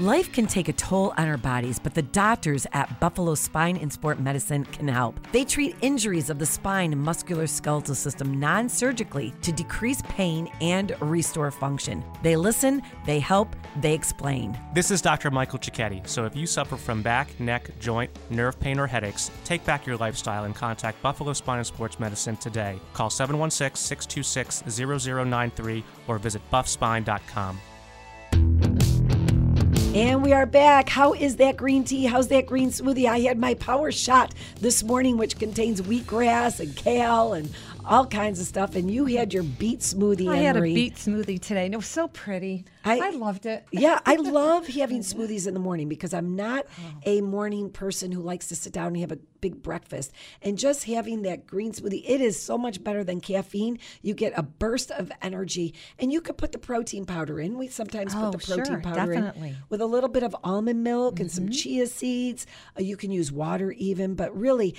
Life 0.00 0.32
can 0.32 0.46
take 0.46 0.68
a 0.70 0.72
toll 0.72 1.12
on 1.18 1.28
our 1.28 1.36
bodies, 1.36 1.78
but 1.78 1.92
the 1.92 2.00
doctors 2.00 2.66
at 2.72 2.98
Buffalo 3.00 3.34
Spine 3.34 3.76
and 3.76 3.92
Sport 3.92 4.18
Medicine 4.18 4.64
can 4.64 4.88
help. 4.88 5.20
They 5.30 5.44
treat 5.44 5.76
injuries 5.82 6.30
of 6.30 6.38
the 6.38 6.46
spine 6.46 6.94
and 6.94 7.06
musculoskeletal 7.06 7.94
system 7.94 8.40
non 8.40 8.70
surgically 8.70 9.34
to 9.42 9.52
decrease 9.52 10.00
pain 10.08 10.50
and 10.62 10.96
restore 11.02 11.50
function. 11.50 12.02
They 12.22 12.34
listen, 12.34 12.80
they 13.04 13.20
help, 13.20 13.54
they 13.82 13.92
explain. 13.92 14.58
This 14.72 14.90
is 14.90 15.02
Dr. 15.02 15.30
Michael 15.30 15.58
Cicchetti. 15.58 16.08
So 16.08 16.24
if 16.24 16.34
you 16.34 16.46
suffer 16.46 16.78
from 16.78 17.02
back, 17.02 17.38
neck, 17.38 17.68
joint, 17.78 18.10
nerve 18.30 18.58
pain, 18.58 18.78
or 18.78 18.86
headaches, 18.86 19.30
take 19.44 19.62
back 19.66 19.84
your 19.84 19.98
lifestyle 19.98 20.44
and 20.44 20.54
contact 20.54 21.02
Buffalo 21.02 21.34
Spine 21.34 21.58
and 21.58 21.66
Sports 21.66 22.00
Medicine 22.00 22.38
today. 22.38 22.80
Call 22.94 23.10
716 23.10 23.76
626 23.76 24.62
0093 24.66 25.84
or 26.08 26.16
visit 26.16 26.40
buffspine.com. 26.50 27.60
And 29.92 30.22
we 30.22 30.32
are 30.32 30.46
back. 30.46 30.88
How 30.88 31.14
is 31.14 31.34
that 31.36 31.56
green 31.56 31.82
tea? 31.82 32.04
How's 32.04 32.28
that 32.28 32.46
green 32.46 32.70
smoothie? 32.70 33.08
I 33.08 33.18
had 33.18 33.40
my 33.40 33.54
power 33.54 33.90
shot 33.90 34.32
this 34.60 34.84
morning, 34.84 35.16
which 35.16 35.36
contains 35.36 35.80
wheatgrass 35.82 36.60
and 36.60 36.76
kale 36.76 37.32
and 37.32 37.52
all 37.90 38.06
kinds 38.06 38.40
of 38.40 38.46
stuff. 38.46 38.76
And 38.76 38.90
you 38.90 39.04
had 39.06 39.34
your 39.34 39.42
beet 39.42 39.80
smoothie. 39.80 40.30
I 40.30 40.36
had 40.38 40.56
a 40.56 40.62
beet 40.62 40.94
smoothie 40.94 41.40
today. 41.40 41.64
and 41.66 41.74
It 41.74 41.76
was 41.76 41.86
so 41.86 42.08
pretty. 42.08 42.64
I, 42.82 43.10
loved 43.10 43.44
it. 43.44 43.66
yeah, 43.72 43.98
I 44.06 44.14
love 44.16 44.66
having 44.66 45.00
smoothies 45.00 45.46
in 45.46 45.52
the 45.52 45.60
morning 45.60 45.88
because 45.88 46.14
I'm 46.14 46.34
not 46.34 46.64
a 47.04 47.20
morning 47.20 47.68
person 47.68 48.10
who 48.12 48.22
likes 48.22 48.48
to 48.48 48.56
sit 48.56 48.72
down 48.72 48.86
and 48.88 48.98
have 48.98 49.12
a 49.12 49.18
big 49.42 49.62
breakfast. 49.62 50.12
And 50.40 50.56
just 50.56 50.84
having 50.84 51.22
that 51.22 51.46
green 51.46 51.72
smoothie, 51.72 52.02
it 52.06 52.20
is 52.22 52.40
so 52.40 52.56
much 52.56 52.82
better 52.82 53.04
than 53.04 53.20
caffeine. 53.20 53.78
You 54.00 54.14
get 54.14 54.32
a 54.36 54.42
burst 54.42 54.90
of 54.92 55.10
energy, 55.20 55.74
and 55.98 56.10
you 56.12 56.20
could 56.22 56.38
put 56.38 56.52
the 56.52 56.58
protein 56.58 57.04
powder 57.04 57.38
in. 57.40 57.58
We 57.58 57.68
sometimes 57.68 58.14
Oh, 58.14 58.30
put 58.30 58.40
the 58.40 58.46
protein 58.54 58.64
sure, 58.66 58.80
powder 58.80 59.12
definitely. 59.14 59.48
in 59.50 59.56
with 59.68 59.80
a 59.82 59.86
little 59.86 60.08
bit 60.08 60.22
of 60.22 60.34
almond 60.44 60.82
milk 60.82 61.20
and 61.20 61.28
Mm-hmm. 61.28 61.34
some 61.36 61.50
chia 61.50 61.86
seeds. 61.86 62.46
Uh, 62.78 62.82
you 62.82 62.96
can 62.96 63.10
use 63.10 63.30
water 63.32 63.72
even, 63.72 64.14
but 64.14 64.34
really. 64.34 64.74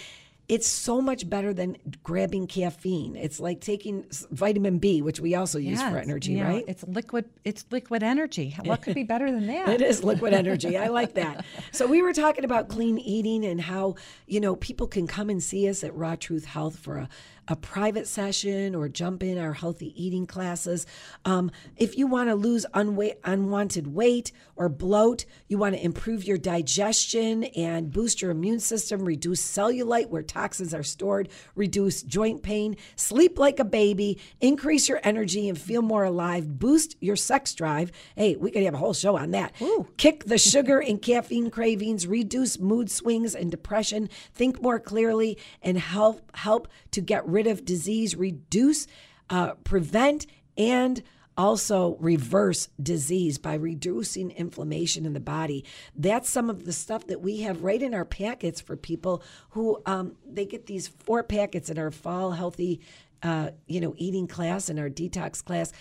It's 0.49 0.67
so 0.67 1.01
much 1.01 1.29
better 1.29 1.53
than 1.53 1.77
grabbing 2.03 2.47
caffeine. 2.47 3.15
It's 3.15 3.39
like 3.39 3.61
taking 3.61 4.05
vitamin 4.31 4.79
B, 4.79 5.01
which 5.01 5.19
we 5.19 5.33
also 5.35 5.57
use 5.59 5.81
for 5.81 5.97
energy, 5.97 6.35
know, 6.35 6.43
right? 6.43 6.65
It's 6.67 6.83
liquid. 6.83 7.25
It's 7.45 7.65
liquid 7.71 8.03
energy. 8.03 8.57
What 8.65 8.81
could 8.81 8.95
be 8.95 9.03
better 9.03 9.31
than 9.31 9.47
that? 9.47 9.69
It 9.81 9.81
is 9.81 10.03
liquid 10.03 10.33
energy. 10.33 10.77
I 10.77 10.87
like 10.87 11.13
that. 11.13 11.45
So 11.71 11.87
we 11.87 12.01
were 12.01 12.11
talking 12.13 12.43
about 12.43 12.67
clean 12.67 12.97
eating 12.97 13.45
and 13.45 13.61
how, 13.61 13.95
you 14.27 14.39
know, 14.39 14.55
people 14.57 14.87
can 14.87 15.07
come 15.07 15.29
and 15.29 15.41
see 15.41 15.69
us 15.69 15.83
at 15.83 15.95
Raw 15.95 16.15
Truth 16.15 16.45
Health 16.45 16.77
for 16.77 16.97
a, 16.97 17.09
a 17.47 17.55
private 17.55 18.07
session 18.07 18.75
or 18.75 18.87
jump 18.87 19.23
in 19.23 19.37
our 19.37 19.53
healthy 19.53 19.93
eating 20.01 20.25
classes. 20.25 20.85
Um, 21.25 21.51
if 21.75 21.97
you 21.97 22.07
want 22.07 22.29
to 22.29 22.35
lose 22.35 22.65
unwa- 22.73 23.17
unwanted 23.23 23.87
weight 23.87 24.31
or 24.55 24.69
bloat, 24.69 25.25
you 25.47 25.57
want 25.57 25.75
to 25.75 25.83
improve 25.83 26.23
your 26.23 26.37
digestion 26.37 27.43
and 27.43 27.91
boost 27.91 28.21
your 28.21 28.31
immune 28.31 28.59
system, 28.59 29.03
reduce 29.03 29.41
cellulite 29.41 30.09
where 30.09 30.21
toxins 30.21 30.73
are 30.73 30.83
stored, 30.83 31.29
reduce 31.55 32.03
joint 32.03 32.43
pain, 32.43 32.77
sleep 32.95 33.39
like 33.39 33.59
a 33.59 33.65
baby, 33.65 34.19
increase 34.39 34.87
your 34.87 35.01
energy 35.03 35.49
and 35.49 35.59
feel 35.59 35.81
more 35.81 36.03
alive, 36.03 36.59
boost 36.59 36.95
your 36.99 37.15
sex 37.15 37.53
drive. 37.53 37.91
Hey, 38.15 38.35
we 38.35 38.51
could 38.51 38.63
have 38.63 38.75
a 38.75 38.77
whole 38.77 38.93
show 38.93 39.17
on 39.17 39.31
that. 39.31 39.53
Kick 39.97 40.25
the 40.25 40.37
sugar 40.37 40.79
and 40.79 41.01
caffeine 41.01 41.49
cravings, 41.49 42.05
reduce 42.05 42.59
mood 42.59 42.91
swings 42.91 43.35
and 43.35 43.49
depression, 43.49 44.09
think 44.33 44.61
more 44.61 44.79
clearly, 44.79 45.37
and 45.61 45.77
help 45.77 46.31
help 46.35 46.67
to 46.91 47.01
get 47.01 47.27
rid 47.31 47.47
of 47.47 47.65
disease, 47.65 48.15
reduce, 48.15 48.87
uh, 49.29 49.53
prevent, 49.63 50.27
and 50.57 51.01
also 51.37 51.95
reverse 51.99 52.69
disease 52.81 53.37
by 53.37 53.53
reducing 53.53 54.31
inflammation 54.31 55.05
in 55.05 55.13
the 55.13 55.19
body. 55.19 55.65
That's 55.95 56.29
some 56.29 56.49
of 56.49 56.65
the 56.65 56.73
stuff 56.73 57.07
that 57.07 57.21
we 57.21 57.41
have 57.41 57.63
right 57.63 57.81
in 57.81 57.93
our 57.93 58.05
packets 58.05 58.61
for 58.61 58.75
people 58.75 59.23
who 59.51 59.81
um, 59.85 60.15
they 60.29 60.45
get 60.45 60.65
these 60.65 60.87
four 60.87 61.23
packets 61.23 61.69
in 61.69 61.77
our 61.79 61.91
fall 61.91 62.31
healthy, 62.31 62.81
uh, 63.23 63.51
you 63.65 63.79
know, 63.79 63.95
eating 63.97 64.27
class 64.27 64.69
and 64.69 64.79
our 64.79 64.89
detox 64.89 65.43
class. 65.43 65.71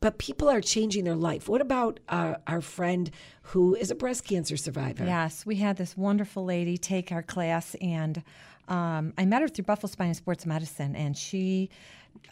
But 0.00 0.18
people 0.18 0.50
are 0.50 0.60
changing 0.60 1.04
their 1.04 1.16
life. 1.16 1.48
What 1.48 1.60
about 1.60 1.98
uh, 2.08 2.34
our 2.46 2.60
friend 2.60 3.10
who 3.42 3.74
is 3.74 3.90
a 3.90 3.94
breast 3.94 4.24
cancer 4.24 4.56
survivor? 4.56 5.04
Yes, 5.04 5.46
we 5.46 5.56
had 5.56 5.76
this 5.76 5.96
wonderful 5.96 6.44
lady 6.44 6.76
take 6.76 7.10
our 7.10 7.22
class, 7.22 7.74
and 7.80 8.22
um, 8.68 9.12
I 9.18 9.24
met 9.24 9.42
her 9.42 9.48
through 9.48 9.64
Buffalo 9.64 9.90
Spine 9.90 10.08
and 10.08 10.16
Sports 10.16 10.46
Medicine, 10.46 10.96
and 10.96 11.16
she. 11.16 11.70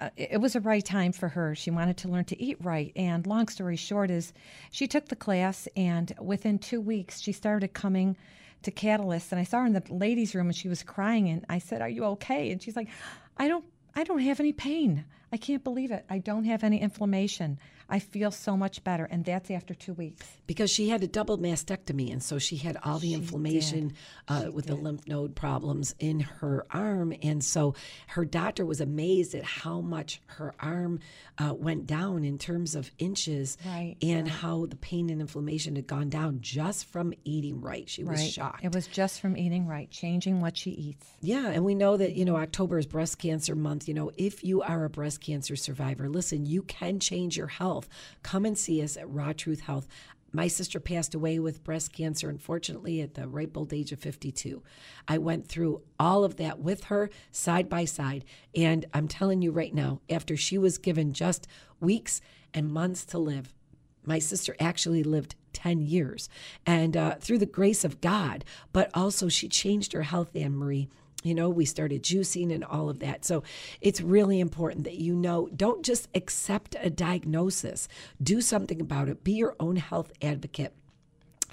Uh, 0.00 0.10
it 0.16 0.40
was 0.40 0.54
a 0.54 0.60
right 0.60 0.84
time 0.84 1.10
for 1.10 1.28
her. 1.28 1.56
She 1.56 1.70
wanted 1.70 1.96
to 1.98 2.08
learn 2.08 2.24
to 2.26 2.40
eat 2.40 2.56
right. 2.60 2.92
And 2.94 3.26
long 3.26 3.48
story 3.48 3.74
short 3.74 4.12
is 4.12 4.32
she 4.70 4.86
took 4.86 5.08
the 5.08 5.16
class 5.16 5.66
and 5.76 6.14
within 6.20 6.60
2 6.60 6.80
weeks 6.80 7.20
she 7.20 7.32
started 7.32 7.74
coming 7.74 8.16
to 8.62 8.70
Catalyst 8.70 9.32
and 9.32 9.40
I 9.40 9.44
saw 9.44 9.58
her 9.58 9.66
in 9.66 9.72
the 9.72 9.82
ladies 9.90 10.36
room 10.36 10.46
and 10.46 10.56
she 10.56 10.68
was 10.68 10.84
crying 10.84 11.28
and 11.28 11.44
I 11.48 11.58
said, 11.58 11.82
"Are 11.82 11.88
you 11.88 12.04
okay?" 12.04 12.52
And 12.52 12.62
she's 12.62 12.76
like, 12.76 12.88
"I 13.36 13.48
don't 13.48 13.64
I 13.94 14.04
don't 14.04 14.20
have 14.20 14.40
any 14.40 14.52
pain. 14.52 15.04
I 15.32 15.36
can't 15.36 15.64
believe 15.64 15.90
it. 15.90 16.04
I 16.08 16.18
don't 16.18 16.44
have 16.44 16.62
any 16.62 16.80
inflammation. 16.80 17.58
I 17.92 17.98
feel 17.98 18.30
so 18.30 18.56
much 18.56 18.82
better, 18.82 19.04
and 19.04 19.22
that's 19.22 19.50
after 19.50 19.74
two 19.74 19.92
weeks. 19.92 20.26
because 20.46 20.70
she 20.70 20.88
had 20.88 21.02
a 21.02 21.06
double 21.06 21.36
mastectomy, 21.36 22.10
and 22.10 22.22
so 22.22 22.38
she 22.38 22.56
had 22.56 22.78
all 22.82 22.98
the 22.98 23.08
She 23.08 23.14
inflammation 23.14 23.92
uh, 24.28 24.46
with 24.50 24.66
the 24.66 24.74
lymph 24.74 25.06
node 25.06 25.36
problems 25.36 25.94
in 25.98 26.20
her 26.20 26.64
arm, 26.70 27.12
and 27.22 27.44
so 27.44 27.74
her 28.08 28.24
doctor 28.24 28.64
was 28.64 28.80
amazed 28.80 29.34
at 29.34 29.44
how 29.44 29.82
much 29.82 30.22
her 30.26 30.54
arm 30.58 31.00
uh, 31.38 31.52
went 31.52 31.86
down 31.86 32.24
in 32.24 32.38
terms 32.38 32.74
of 32.74 32.90
inches, 32.98 33.58
Right, 33.66 33.96
and 34.00 34.26
how 34.26 34.64
the 34.66 34.76
pain 34.76 35.10
and 35.10 35.20
inflammation 35.20 35.76
had 35.76 35.86
gone 35.86 36.08
down 36.08 36.38
just 36.40 36.86
from 36.86 37.12
eating 37.24 37.60
right. 37.60 37.88
She 37.88 38.04
was 38.04 38.20
right. 38.20 38.30
shocked. 38.30 38.64
It 38.64 38.74
was 38.74 38.86
just 38.86 39.20
from 39.20 39.36
eating 39.36 39.66
right, 39.66 39.90
changing 39.90 40.40
what 40.40 40.56
she 40.56 40.70
eats. 40.70 41.06
Yeah, 41.20 41.48
and 41.48 41.62
we 41.62 41.74
know 41.74 41.98
that, 41.98 42.14
you 42.14 42.24
know, 42.24 42.36
October 42.36 42.78
is 42.78 42.86
breast 42.86 43.18
cancer 43.18 43.54
month. 43.54 43.86
You 43.86 43.94
know, 43.94 44.10
if 44.16 44.42
you 44.42 44.62
are 44.62 44.84
a 44.84 44.90
breast 44.90 45.20
cancer 45.20 45.56
survivor, 45.56 46.08
listen, 46.08 46.46
you 46.46 46.62
can 46.62 46.98
change 46.98 47.36
your 47.36 47.48
health. 47.48 47.81
Come 48.22 48.44
and 48.44 48.56
see 48.56 48.82
us 48.82 48.96
at 48.96 49.08
Raw 49.10 49.32
Truth 49.32 49.60
Health. 49.60 49.86
My 50.34 50.48
sister 50.48 50.80
passed 50.80 51.14
away 51.14 51.38
with 51.38 51.62
breast 51.62 51.92
cancer, 51.92 52.30
unfortunately, 52.30 53.02
at 53.02 53.14
the 53.14 53.28
ripe 53.28 53.56
old 53.56 53.74
age 53.74 53.92
of 53.92 54.00
52. 54.00 54.62
I 55.06 55.18
went 55.18 55.46
through 55.46 55.82
all 56.00 56.24
of 56.24 56.36
that 56.36 56.58
with 56.58 56.84
her 56.84 57.10
side 57.30 57.68
by 57.68 57.84
side. 57.84 58.24
And 58.56 58.86
I'm 58.94 59.08
telling 59.08 59.42
you 59.42 59.52
right 59.52 59.74
now, 59.74 60.00
after 60.08 60.36
she 60.36 60.56
was 60.56 60.78
given 60.78 61.12
just 61.12 61.46
weeks 61.80 62.22
and 62.54 62.72
months 62.72 63.04
to 63.06 63.18
live, 63.18 63.52
my 64.04 64.18
sister 64.18 64.56
actually 64.58 65.02
lived 65.02 65.34
10 65.52 65.80
years 65.80 66.28
and 66.66 66.96
uh, 66.96 67.14
through 67.16 67.38
the 67.38 67.46
grace 67.46 67.84
of 67.84 68.00
god 68.00 68.44
but 68.72 68.90
also 68.94 69.28
she 69.28 69.48
changed 69.48 69.92
her 69.92 70.02
health 70.02 70.34
anne 70.34 70.56
marie 70.56 70.88
you 71.22 71.34
know 71.34 71.48
we 71.48 71.64
started 71.64 72.02
juicing 72.02 72.52
and 72.52 72.64
all 72.64 72.88
of 72.88 72.98
that 73.00 73.24
so 73.24 73.42
it's 73.80 74.00
really 74.00 74.40
important 74.40 74.84
that 74.84 74.96
you 74.96 75.14
know 75.14 75.48
don't 75.54 75.84
just 75.84 76.08
accept 76.14 76.76
a 76.80 76.90
diagnosis 76.90 77.88
do 78.22 78.40
something 78.40 78.80
about 78.80 79.08
it 79.08 79.24
be 79.24 79.32
your 79.32 79.54
own 79.60 79.76
health 79.76 80.12
advocate 80.20 80.72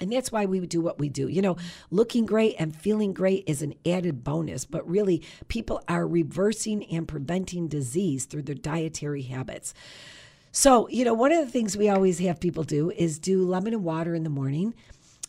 and 0.00 0.10
that's 0.10 0.32
why 0.32 0.46
we 0.46 0.66
do 0.66 0.80
what 0.80 0.98
we 0.98 1.08
do. 1.08 1.28
You 1.28 1.42
know, 1.42 1.56
looking 1.90 2.24
great 2.24 2.56
and 2.58 2.74
feeling 2.74 3.12
great 3.12 3.44
is 3.46 3.60
an 3.62 3.74
added 3.86 4.24
bonus, 4.24 4.64
but 4.64 4.88
really, 4.88 5.22
people 5.48 5.82
are 5.88 6.06
reversing 6.06 6.84
and 6.86 7.06
preventing 7.06 7.68
disease 7.68 8.24
through 8.24 8.42
their 8.42 8.54
dietary 8.54 9.22
habits. 9.22 9.74
So, 10.52 10.88
you 10.88 11.04
know, 11.04 11.14
one 11.14 11.32
of 11.32 11.44
the 11.44 11.50
things 11.50 11.76
we 11.76 11.88
always 11.88 12.18
have 12.20 12.40
people 12.40 12.64
do 12.64 12.90
is 12.90 13.18
do 13.18 13.46
lemon 13.46 13.74
and 13.74 13.84
water 13.84 14.14
in 14.14 14.24
the 14.24 14.30
morning 14.30 14.74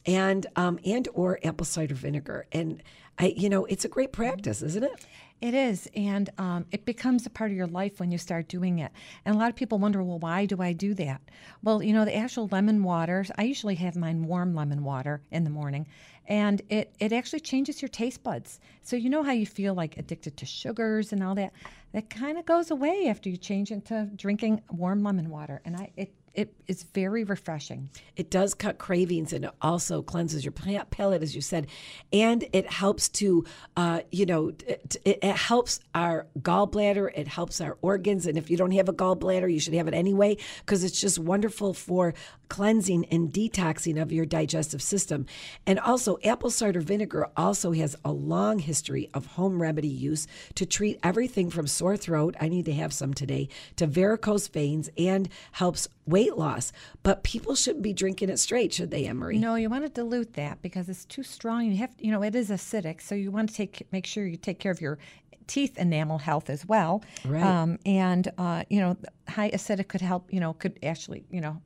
and 0.04 0.47
um 0.56 0.80
and 0.84 1.08
or 1.13 1.39
apple 1.43 1.65
cider 1.65 1.93
vinegar. 1.93 2.47
And 2.51 2.82
I 3.21 3.34
you 3.38 3.49
know, 3.49 3.65
it's 3.65 3.86
a 3.86 3.89
great 3.89 4.12
practice, 4.12 4.63
isn't 4.63 4.84
it? 4.84 5.05
It 5.41 5.53
is, 5.53 5.89
and 5.95 6.29
um, 6.38 6.65
it 6.71 6.86
becomes 6.86 7.25
a 7.25 7.29
part 7.29 7.49
of 7.49 7.57
your 7.57 7.67
life 7.67 7.99
when 7.99 8.12
you 8.12 8.17
start 8.17 8.47
doing 8.47 8.79
it. 8.79 8.91
And 9.25 9.36
a 9.36 9.39
lot 9.39 9.49
of 9.49 9.55
people 9.55 9.79
wonder, 9.79 10.03
well, 10.03 10.19
why 10.19 10.45
do 10.45 10.62
I 10.62 10.73
do 10.73 10.93
that? 10.95 11.21
Well, 11.63 11.81
you 11.81 11.93
know, 11.93 12.05
the 12.05 12.15
actual 12.15 12.47
lemon 12.51 12.84
water, 12.84 13.25
I 13.38 13.43
usually 13.43 13.75
have 13.75 13.95
mine 13.95 14.25
warm 14.25 14.53
lemon 14.53 14.84
water 14.84 15.21
in 15.31 15.43
the 15.43 15.49
morning, 15.49 15.88
and 16.27 16.62
it, 16.69 16.95
it 16.99 17.12
actually 17.12 17.39
changes 17.39 17.81
your 17.81 17.89
taste 17.89 18.23
buds. 18.23 18.60
So, 18.84 18.95
you 18.95 19.10
know 19.10 19.23
how 19.23 19.31
you 19.31 19.47
feel 19.47 19.73
like 19.73 19.97
addicted 19.97 20.38
to 20.38 20.45
sugars 20.45 21.12
and 21.12 21.23
all 21.23 21.36
that? 21.36 21.53
That 21.93 22.10
kind 22.10 22.38
of 22.38 22.45
goes 22.45 22.71
away 22.71 23.07
after 23.07 23.29
you 23.29 23.38
change 23.38 23.71
into 23.71 24.10
drinking 24.15 24.62
warm 24.69 25.03
lemon 25.03 25.29
water. 25.29 25.62
And 25.65 25.75
I, 25.75 25.91
it, 25.97 26.13
it 26.33 26.53
is 26.67 26.83
very 26.83 27.23
refreshing. 27.23 27.89
It 28.15 28.31
does 28.31 28.53
cut 28.53 28.77
cravings 28.77 29.33
and 29.33 29.45
it 29.45 29.51
also 29.61 30.01
cleanses 30.01 30.45
your 30.45 30.53
palate, 30.53 31.21
as 31.21 31.35
you 31.35 31.41
said, 31.41 31.67
and 32.13 32.45
it 32.53 32.71
helps 32.71 33.09
to, 33.09 33.45
uh, 33.75 34.01
you 34.11 34.25
know, 34.25 34.53
it, 34.65 34.95
it, 35.03 35.23
helps 35.23 35.79
our 35.93 36.27
gallbladder. 36.39 37.11
It 37.15 37.27
helps 37.27 37.59
our 37.59 37.77
organs, 37.81 38.25
and 38.25 38.37
if 38.37 38.49
you 38.49 38.57
don't 38.57 38.71
have 38.71 38.87
a 38.87 38.93
gallbladder, 38.93 39.51
you 39.51 39.59
should 39.59 39.73
have 39.73 39.87
it 39.87 39.93
anyway 39.93 40.37
because 40.59 40.83
it's 40.83 40.99
just 40.99 41.19
wonderful 41.19 41.73
for 41.73 42.13
cleansing 42.51 43.05
and 43.05 43.31
detoxing 43.31 43.99
of 43.99 44.11
your 44.11 44.25
digestive 44.25 44.81
system. 44.81 45.25
And 45.65 45.79
also, 45.79 46.17
apple 46.21 46.49
cider 46.49 46.81
vinegar 46.81 47.29
also 47.37 47.71
has 47.71 47.95
a 48.03 48.11
long 48.11 48.59
history 48.59 49.09
of 49.13 49.25
home 49.25 49.61
remedy 49.61 49.87
use 49.87 50.27
to 50.55 50.65
treat 50.65 50.99
everything 51.01 51.49
from 51.49 51.65
sore 51.65 51.95
throat. 51.95 52.35
I 52.41 52.49
need 52.49 52.65
to 52.65 52.73
have 52.73 52.91
some 52.91 53.13
today 53.13 53.47
to 53.77 53.87
varicose 53.87 54.49
veins 54.49 54.89
and 54.97 55.29
helps 55.53 55.87
weight 56.05 56.35
loss. 56.35 56.73
But 57.03 57.23
people 57.23 57.55
shouldn't 57.55 57.83
be 57.83 57.93
drinking 57.93 58.29
it 58.29 58.37
straight, 58.37 58.73
should 58.73 58.91
they, 58.91 59.05
Emery? 59.07 59.37
No, 59.37 59.55
you 59.55 59.69
want 59.69 59.85
to 59.85 59.89
dilute 59.89 60.33
that 60.33 60.61
because 60.61 60.89
it's 60.89 61.05
too 61.05 61.23
strong. 61.23 61.63
You 61.71 61.77
have, 61.77 61.91
you 61.99 62.11
know, 62.11 62.21
it 62.21 62.35
is 62.35 62.49
acidic, 62.49 63.01
so 63.01 63.15
you 63.15 63.31
want 63.31 63.47
to 63.47 63.55
take 63.55 63.87
make 63.93 64.05
sure 64.05 64.25
you 64.25 64.35
take 64.35 64.59
care 64.59 64.73
of 64.73 64.81
your 64.81 64.99
teeth 65.47 65.77
enamel 65.77 66.17
health 66.17 66.49
as 66.49 66.65
well. 66.65 67.01
Right. 67.23 67.41
Um, 67.41 67.79
and 67.85 68.29
uh, 68.37 68.65
you 68.69 68.81
know, 68.81 68.97
high 69.29 69.51
acidic 69.51 69.87
could 69.87 70.01
help. 70.01 70.33
You 70.33 70.41
know, 70.41 70.51
could 70.51 70.79
actually, 70.83 71.23
you 71.31 71.39
know, 71.39 71.61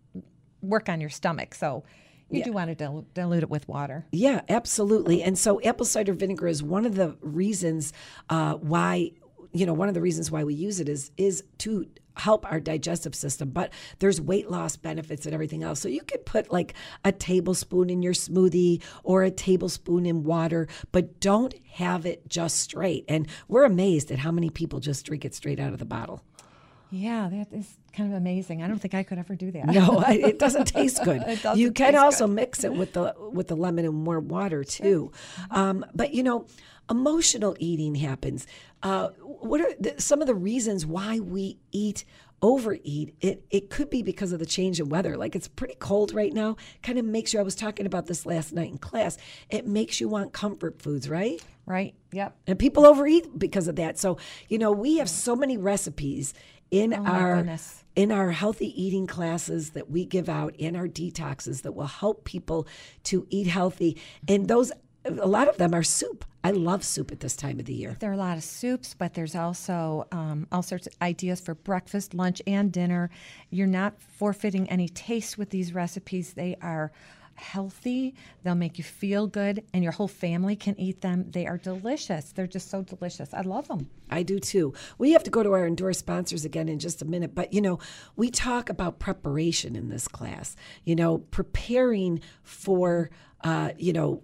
work 0.66 0.90
on 0.90 1.02
your 1.02 1.10
stomach. 1.10 1.56
So 1.56 1.84
you 2.30 2.44
do 2.44 2.52
want 2.52 2.70
to 2.70 2.76
dil- 2.76 3.06
dilute 3.14 3.44
it 3.44 3.50
with 3.50 3.68
water. 3.68 4.06
Yeah, 4.12 4.42
absolutely. 4.50 5.22
And 5.22 5.38
so 5.38 5.62
apple 5.62 5.86
cider 5.86 6.14
vinegar 6.14 6.48
is 6.48 6.64
one 6.64 6.86
of 6.86 6.96
the 6.96 7.16
reasons 7.22 7.94
uh, 8.30 8.56
why 8.56 9.12
you 9.56 9.66
know 9.66 9.74
one 9.74 9.88
of 9.88 9.94
the 9.94 10.02
reasons 10.02 10.30
why 10.30 10.44
we 10.44 10.54
use 10.54 10.80
it 10.80 10.90
is 10.90 11.12
is 11.18 11.44
to 11.60 11.88
help 12.18 12.50
our 12.50 12.60
digestive 12.60 13.16
system 13.16 13.50
but 13.50 13.72
there's 14.00 14.20
weight 14.20 14.50
loss 14.50 14.76
benefits 14.76 15.26
and 15.26 15.34
everything 15.34 15.64
else 15.64 15.80
so 15.80 15.88
you 15.88 16.02
could 16.02 16.26
put 16.26 16.52
like 16.52 16.74
a 17.06 17.12
tablespoon 17.12 17.90
in 17.90 18.02
your 18.02 18.14
smoothie 18.14 18.82
or 19.04 19.24
a 19.24 19.32
tablespoon 19.32 20.06
in 20.06 20.24
water 20.24 20.68
but 20.92 21.20
don't 21.20 21.56
have 21.72 22.06
it 22.06 22.28
just 22.28 22.58
straight 22.58 23.06
and 23.08 23.28
we're 23.48 23.64
amazed 23.66 24.12
at 24.12 24.20
how 24.20 24.32
many 24.32 24.50
people 24.50 24.80
just 24.80 25.06
drink 25.06 25.24
it 25.24 25.34
straight 25.34 25.60
out 25.60 25.74
of 25.74 25.80
the 25.80 25.86
bottle 25.86 26.22
Yeah, 26.92 27.30
that 27.32 27.52
is 27.52 27.78
kind 27.94 28.12
of 28.12 28.18
amazing. 28.18 28.62
I 28.64 28.68
don't 28.68 28.80
think 28.80 28.94
I 28.94 29.04
could 29.04 29.18
ever 29.18 29.36
do 29.36 29.52
that. 29.52 29.66
No, 29.66 29.98
I- 30.06 30.14
it 30.14 30.40
doesn't 30.40 30.66
taste 30.66 31.04
good. 31.04 31.22
Doesn't 31.44 31.58
you 31.58 31.72
can 31.72 31.96
also 31.96 32.28
good. 32.28 32.36
mix 32.36 32.64
it 32.64 32.74
with 32.74 32.94
the 32.94 33.14
with 33.32 33.48
the 33.48 33.56
lemon 33.56 33.86
and 33.86 33.96
more 33.96 34.20
water 34.20 34.64
too. 34.64 35.12
Um, 35.52 35.86
but 35.94 36.14
you 36.14 36.24
know, 36.24 36.46
emotional 36.90 37.56
eating 37.60 37.96
happens. 37.96 38.46
Uh, 38.84 39.10
what 39.22 39.62
are 39.62 39.74
the, 39.80 39.96
some 40.00 40.22
of 40.22 40.28
the 40.28 40.36
reasons 40.36 40.86
why 40.86 41.20
we 41.20 41.58
eat? 41.72 42.06
Overeat. 42.42 43.16
It 43.22 43.44
it 43.50 43.70
could 43.72 43.90
be 43.90 44.04
because 44.04 44.32
of 44.32 44.40
the 44.40 44.46
change 44.46 44.80
in 44.80 44.90
weather. 44.90 45.18
Like 45.18 45.36
it's 45.36 45.48
pretty 45.48 45.76
cold 45.80 46.14
right 46.14 46.34
now. 46.34 46.58
Kind 46.84 47.00
of 47.00 47.06
makes 47.06 47.34
you. 47.34 47.40
I 47.40 47.44
was 47.44 47.56
talking 47.56 47.86
about 47.88 48.06
this 48.06 48.26
last 48.26 48.54
night 48.54 48.70
in 48.70 48.78
class. 48.78 49.18
It 49.50 49.66
makes 49.66 50.00
you 50.00 50.10
want 50.10 50.32
comfort 50.34 50.80
foods, 50.82 51.10
right? 51.10 51.42
Right. 51.66 51.96
Yep. 52.12 52.36
And 52.48 52.60
people 52.60 52.86
overeat 52.86 53.38
because 53.40 53.68
of 53.68 53.76
that. 53.78 53.98
So, 53.98 54.18
you 54.50 54.58
know, 54.58 54.72
we 54.72 54.98
have 54.98 55.10
so 55.10 55.36
many 55.36 55.58
recipes 55.58 56.34
in 56.72 56.94
Oh, 56.94 57.04
our 57.04 57.38
goodness. 57.38 57.84
in 57.96 58.12
our 58.12 58.32
healthy 58.32 58.70
eating 58.82 59.08
classes 59.08 59.72
that 59.72 59.90
we 59.90 60.06
give 60.06 60.30
out 60.30 60.56
in 60.58 60.76
our 60.76 60.88
detoxes 60.88 61.62
that 61.64 61.74
will 61.74 61.88
help 61.88 62.24
people 62.24 62.68
to 63.04 63.26
eat 63.30 63.48
healthy. 63.48 63.98
And 64.28 64.48
those 64.48 64.72
a 65.06 65.28
lot 65.28 65.48
of 65.48 65.58
them 65.58 65.76
are 65.76 65.84
soup. 65.84 66.26
I 66.44 66.50
love 66.52 66.84
soup 66.84 67.12
at 67.12 67.20
this 67.20 67.36
time 67.36 67.60
of 67.60 67.66
the 67.66 67.74
year. 67.76 67.96
There 68.00 68.10
are 68.10 68.14
a 68.14 68.18
lot 68.18 68.38
of 68.38 68.44
soups, 68.44 68.96
but 68.98 69.14
there's 69.14 69.36
also 69.36 70.08
um, 70.12 70.48
all 70.52 70.64
sorts 70.64 70.88
of 70.88 70.94
ideas 71.02 71.40
for 71.40 71.54
breakfast, 71.54 72.16
lunch, 72.16 72.42
and 72.48 72.72
dinner. 72.72 73.12
You're 73.52 73.68
not 73.68 74.02
forfeiting 74.02 74.68
any 74.70 74.90
taste 74.90 75.38
with 75.38 75.52
these 75.52 75.74
recipes. 75.76 76.34
They 76.34 76.56
are 76.60 76.92
healthy, 77.36 78.16
they'll 78.44 78.56
make 78.56 78.78
you 78.78 78.84
feel 78.84 79.28
good, 79.28 79.64
and 79.74 79.84
your 79.84 79.94
whole 79.94 80.08
family 80.08 80.56
can 80.56 80.80
eat 80.80 81.02
them. 81.02 81.30
They 81.32 81.46
are 81.46 81.58
delicious. 81.58 82.32
They're 82.32 82.48
just 82.48 82.70
so 82.70 82.82
delicious. 82.82 83.34
I 83.34 83.42
love 83.42 83.68
them. 83.68 83.90
I 84.10 84.24
do 84.24 84.40
too. 84.40 84.74
We 84.98 85.12
have 85.12 85.24
to 85.24 85.32
go 85.32 85.44
to 85.44 85.54
our 85.54 85.68
endorsed 85.68 86.00
sponsors 86.00 86.46
again 86.46 86.70
in 86.70 86.80
just 86.80 87.02
a 87.02 87.06
minute, 87.06 87.36
but 87.36 87.54
you 87.54 87.62
know, 87.62 87.80
we 88.16 88.30
talk 88.32 88.70
about 88.70 89.00
preparation 89.00 89.76
in 89.76 89.90
this 89.90 90.08
class. 90.08 90.56
You 90.84 90.96
know, 90.96 91.20
preparing 91.20 92.22
for 92.44 93.10
uh, 93.42 93.72
you 93.78 93.94
know, 93.94 94.24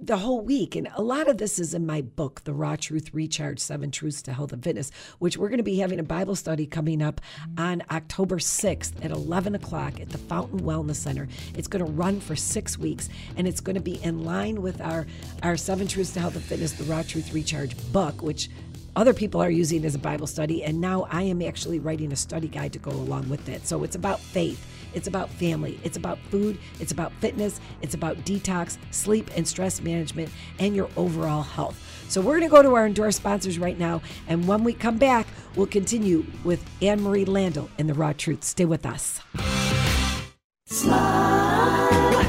the 0.00 0.18
whole 0.18 0.40
week. 0.40 0.76
And 0.76 0.88
a 0.94 1.02
lot 1.02 1.28
of 1.28 1.38
this 1.38 1.58
is 1.58 1.74
in 1.74 1.86
my 1.86 2.00
book, 2.02 2.42
The 2.44 2.52
Raw 2.52 2.76
Truth 2.76 3.12
Recharge 3.12 3.58
Seven 3.58 3.90
Truths 3.90 4.22
to 4.22 4.32
Health 4.32 4.52
and 4.52 4.62
Fitness, 4.62 4.90
which 5.18 5.36
we're 5.36 5.48
going 5.48 5.58
to 5.58 5.64
be 5.64 5.78
having 5.78 5.98
a 5.98 6.04
Bible 6.04 6.36
study 6.36 6.66
coming 6.66 7.02
up 7.02 7.20
on 7.56 7.82
October 7.90 8.36
6th 8.36 9.04
at 9.04 9.10
11 9.10 9.54
o'clock 9.54 10.00
at 10.00 10.10
the 10.10 10.18
Fountain 10.18 10.60
Wellness 10.60 10.96
Center. 10.96 11.28
It's 11.54 11.68
going 11.68 11.84
to 11.84 11.90
run 11.90 12.20
for 12.20 12.36
six 12.36 12.78
weeks 12.78 13.08
and 13.36 13.48
it's 13.48 13.60
going 13.60 13.76
to 13.76 13.82
be 13.82 14.02
in 14.02 14.24
line 14.24 14.62
with 14.62 14.80
our, 14.80 15.06
our 15.42 15.56
Seven 15.56 15.88
Truths 15.88 16.12
to 16.12 16.20
Health 16.20 16.36
and 16.36 16.44
Fitness, 16.44 16.72
The 16.72 16.84
Raw 16.84 17.02
Truth 17.02 17.32
Recharge 17.32 17.76
book, 17.92 18.22
which 18.22 18.50
other 18.96 19.12
people 19.12 19.42
are 19.42 19.50
using 19.50 19.84
as 19.84 19.94
a 19.94 19.98
Bible 19.98 20.26
study. 20.26 20.64
And 20.64 20.80
now 20.80 21.06
I 21.10 21.22
am 21.22 21.42
actually 21.42 21.78
writing 21.78 22.12
a 22.12 22.16
study 22.16 22.48
guide 22.48 22.72
to 22.72 22.78
go 22.78 22.90
along 22.90 23.28
with 23.28 23.48
it. 23.48 23.66
So 23.66 23.84
it's 23.84 23.96
about 23.96 24.20
faith. 24.20 24.64
It's 24.94 25.06
about 25.06 25.30
family. 25.30 25.78
It's 25.84 25.96
about 25.96 26.18
food. 26.30 26.58
It's 26.80 26.92
about 26.92 27.12
fitness. 27.20 27.60
It's 27.82 27.94
about 27.94 28.18
detox, 28.18 28.78
sleep, 28.90 29.30
and 29.36 29.46
stress 29.46 29.80
management, 29.80 30.30
and 30.58 30.74
your 30.74 30.88
overall 30.96 31.42
health. 31.42 31.82
So 32.08 32.20
we're 32.20 32.38
going 32.38 32.48
to 32.48 32.54
go 32.54 32.62
to 32.62 32.74
our 32.74 32.86
endorsed 32.86 33.18
sponsors 33.18 33.58
right 33.58 33.78
now. 33.78 34.02
And 34.28 34.46
when 34.46 34.64
we 34.64 34.72
come 34.72 34.96
back, 34.98 35.26
we'll 35.54 35.66
continue 35.66 36.24
with 36.44 36.64
Anne 36.80 37.02
Marie 37.02 37.24
Landel 37.24 37.68
and 37.78 37.88
the 37.88 37.94
Raw 37.94 38.12
Truth. 38.12 38.44
Stay 38.44 38.64
with 38.64 38.86
us. 38.86 39.20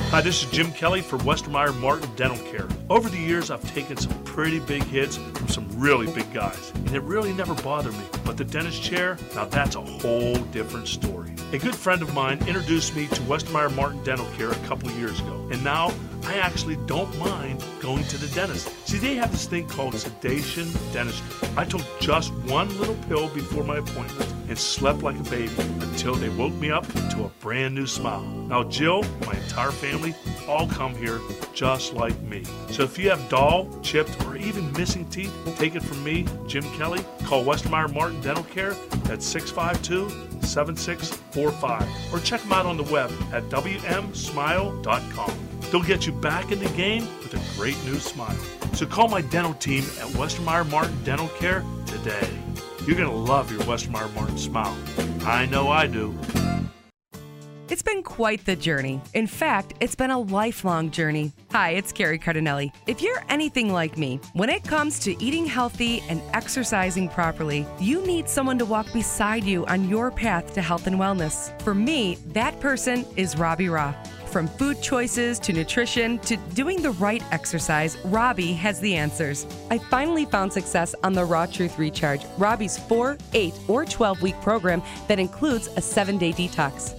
Hi, 0.09 0.21
this 0.21 0.43
is 0.43 0.51
Jim 0.51 0.71
Kelly 0.71 1.01
for 1.01 1.17
Westermeyer 1.19 1.77
Martin 1.79 2.09
Dental 2.15 2.37
Care. 2.45 2.67
Over 2.89 3.09
the 3.09 3.17
years, 3.17 3.51
I've 3.51 3.73
taken 3.73 3.97
some 3.97 4.13
pretty 4.23 4.59
big 4.59 4.83
hits 4.83 5.17
from 5.17 5.47
some 5.47 5.67
really 5.79 6.11
big 6.13 6.31
guys, 6.33 6.71
and 6.73 6.95
it 6.95 7.01
really 7.01 7.33
never 7.33 7.53
bothered 7.55 7.93
me. 7.93 8.03
But 8.23 8.37
the 8.37 8.45
dentist 8.45 8.81
chair, 8.81 9.17
now 9.35 9.45
that's 9.45 9.75
a 9.75 9.81
whole 9.81 10.35
different 10.35 10.87
story. 10.87 11.31
A 11.53 11.57
good 11.57 11.75
friend 11.75 12.01
of 12.01 12.13
mine 12.13 12.45
introduced 12.45 12.93
me 12.93 13.07
to 13.07 13.21
Westermeyer 13.21 13.73
Martin 13.73 14.03
Dental 14.03 14.25
Care 14.35 14.51
a 14.51 14.67
couple 14.67 14.91
years 14.91 15.21
ago, 15.21 15.47
and 15.49 15.63
now 15.63 15.93
I 16.25 16.33
actually 16.39 16.75
don't 16.87 17.17
mind 17.19 17.63
going 17.79 18.03
to 18.03 18.17
the 18.17 18.27
dentist. 18.35 18.69
See, 18.85 18.97
they 18.97 19.15
have 19.15 19.31
this 19.31 19.45
thing 19.45 19.65
called 19.65 19.95
sedation 19.95 20.67
dentistry. 20.91 21.47
I 21.55 21.63
took 21.63 21.81
just 22.01 22.33
one 22.33 22.67
little 22.79 22.97
pill 23.07 23.29
before 23.29 23.63
my 23.63 23.77
appointment 23.77 24.29
and 24.49 24.57
slept 24.57 25.03
like 25.03 25.17
a 25.17 25.23
baby 25.29 25.53
until 25.79 26.15
they 26.15 26.27
woke 26.27 26.53
me 26.55 26.69
up 26.69 26.85
to 27.11 27.23
a 27.23 27.29
brand 27.39 27.73
new 27.73 27.87
smile. 27.87 28.23
Now, 28.23 28.65
Jill, 28.65 29.03
my 29.25 29.33
entire 29.33 29.71
family, 29.71 30.15
all 30.49 30.67
come 30.67 30.95
here 30.95 31.21
just 31.53 31.93
like 31.93 32.19
me. 32.23 32.43
So 32.71 32.83
if 32.83 32.99
you 32.99 33.09
have 33.09 33.29
dull, 33.29 33.69
chipped, 33.81 34.21
or 34.25 34.35
even 34.35 34.69
missing 34.73 35.09
teeth, 35.09 35.33
take 35.57 35.75
it 35.75 35.81
from 35.81 36.03
me, 36.03 36.25
Jim 36.45 36.63
Kelly. 36.73 37.05
Call 37.23 37.45
Westermeyer 37.45 37.93
Martin 37.93 38.19
Dental 38.19 38.43
Care 38.43 38.75
at 39.09 39.23
652 39.23 40.26
7645 40.47 42.13
or 42.13 42.19
check 42.19 42.41
them 42.41 42.51
out 42.51 42.65
on 42.65 42.77
the 42.77 42.83
web 42.83 43.11
at 43.33 43.43
WMSmile.com. 43.43 45.31
They'll 45.71 45.83
get 45.83 46.05
you 46.05 46.13
back 46.13 46.51
in 46.51 46.59
the 46.59 46.69
game 46.69 47.05
with 47.19 47.33
a 47.33 47.57
great 47.59 47.77
new 47.85 47.99
smile. 47.99 48.37
So 48.73 48.85
call 48.85 49.09
my 49.09 49.21
dental 49.21 49.53
team 49.55 49.83
at 49.83 50.07
Westermeyer 50.13 50.69
Martin 50.69 51.03
Dental 51.03 51.27
Care 51.39 51.63
today. 51.85 52.29
You're 52.85 52.95
going 52.95 53.09
to 53.09 53.15
love 53.15 53.51
your 53.51 53.61
Westermeyer 53.61 54.13
Martin 54.15 54.37
smile. 54.37 54.77
I 55.25 55.45
know 55.47 55.69
I 55.69 55.87
do. 55.87 56.17
It's 57.69 57.81
been 57.81 58.01
quite 58.01 58.45
the 58.45 58.55
journey. 58.55 59.01
In 59.13 59.27
fact, 59.27 59.73
it's 59.81 59.93
been 59.93 60.11
a 60.11 60.19
lifelong 60.19 60.89
journey. 60.89 61.33
Hi, 61.51 61.71
it's 61.71 61.91
Carrie 61.91 62.17
Cardinelli. 62.17 62.71
If 62.87 63.01
you're 63.01 63.21
anything 63.27 63.73
like 63.73 63.97
me, 63.97 64.21
when 64.31 64.49
it 64.49 64.63
comes 64.63 64.99
to 64.99 65.21
eating 65.21 65.45
healthy 65.45 66.01
and 66.07 66.21
exercising 66.33 67.09
properly, 67.09 67.67
you 67.77 68.05
need 68.07 68.29
someone 68.29 68.57
to 68.59 68.65
walk 68.65 68.93
beside 68.93 69.43
you 69.43 69.65
on 69.65 69.89
your 69.89 70.11
path 70.11 70.53
to 70.53 70.61
health 70.61 70.87
and 70.87 70.95
wellness. 70.95 71.59
For 71.61 71.75
me, 71.75 72.15
that 72.27 72.57
person 72.61 73.05
is 73.17 73.37
Robbie 73.37 73.65
Raugh. 73.65 73.95
From 74.27 74.47
food 74.47 74.81
choices 74.81 75.39
to 75.39 75.51
nutrition 75.51 76.19
to 76.19 76.37
doing 76.53 76.81
the 76.81 76.91
right 76.91 77.23
exercise, 77.31 77.97
Robbie 78.05 78.53
has 78.53 78.79
the 78.79 78.95
answers. 78.95 79.45
I 79.71 79.77
finally 79.77 80.25
found 80.25 80.53
success 80.53 80.93
on 81.03 81.13
the 81.13 81.25
Raw 81.25 81.45
Truth 81.45 81.79
Recharge, 81.79 82.25
Robbie's 82.37 82.77
4, 82.77 83.17
8, 83.33 83.53
or 83.67 83.83
12 83.85 84.21
week 84.21 84.39
program 84.41 84.81
that 85.07 85.19
includes 85.19 85.67
a 85.75 85.81
7 85.81 86.17
day 86.17 86.31
detox. 86.31 86.93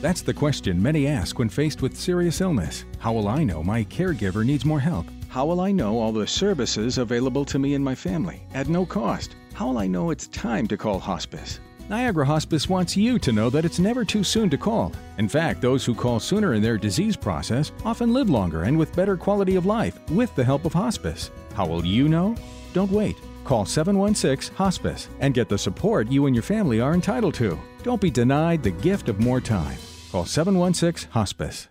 That's 0.00 0.22
the 0.22 0.32
question 0.32 0.80
many 0.80 1.08
ask 1.08 1.40
when 1.40 1.48
faced 1.48 1.82
with 1.82 1.96
serious 1.96 2.40
illness. 2.40 2.84
How 3.00 3.12
will 3.12 3.26
I 3.26 3.42
know 3.42 3.64
my 3.64 3.82
caregiver 3.82 4.44
needs 4.44 4.64
more 4.64 4.78
help? 4.78 5.06
How 5.28 5.44
will 5.44 5.60
I 5.60 5.72
know 5.72 5.98
all 5.98 6.12
the 6.12 6.26
services 6.26 6.98
available 6.98 7.44
to 7.46 7.58
me 7.58 7.74
and 7.74 7.84
my 7.84 7.96
family 7.96 8.46
at 8.54 8.68
no 8.68 8.86
cost? 8.86 9.34
How 9.54 9.66
will 9.66 9.78
I 9.78 9.88
know 9.88 10.10
it's 10.10 10.28
time 10.28 10.68
to 10.68 10.76
call 10.76 11.00
hospice? 11.00 11.58
Niagara 11.88 12.24
Hospice 12.24 12.68
wants 12.68 12.96
you 12.96 13.18
to 13.18 13.32
know 13.32 13.50
that 13.50 13.64
it's 13.64 13.80
never 13.80 14.04
too 14.04 14.22
soon 14.22 14.48
to 14.50 14.58
call. 14.58 14.92
In 15.16 15.28
fact, 15.28 15.60
those 15.60 15.84
who 15.84 15.96
call 15.96 16.20
sooner 16.20 16.54
in 16.54 16.62
their 16.62 16.78
disease 16.78 17.16
process 17.16 17.72
often 17.84 18.12
live 18.12 18.30
longer 18.30 18.64
and 18.64 18.78
with 18.78 18.94
better 18.94 19.16
quality 19.16 19.56
of 19.56 19.66
life 19.66 19.98
with 20.10 20.32
the 20.36 20.44
help 20.44 20.64
of 20.64 20.72
hospice. 20.72 21.32
How 21.54 21.66
will 21.66 21.84
you 21.84 22.08
know? 22.08 22.36
Don't 22.72 22.92
wait. 22.92 23.16
Call 23.42 23.64
716 23.64 24.54
Hospice 24.54 25.08
and 25.18 25.34
get 25.34 25.48
the 25.48 25.58
support 25.58 26.08
you 26.08 26.26
and 26.26 26.36
your 26.36 26.42
family 26.42 26.80
are 26.80 26.94
entitled 26.94 27.34
to. 27.34 27.58
Don't 27.82 28.00
be 28.00 28.10
denied 28.10 28.62
the 28.62 28.70
gift 28.70 29.08
of 29.08 29.18
more 29.18 29.40
time. 29.40 29.78
Call 30.10 30.24
716 30.24 31.10
Hospice. 31.10 31.68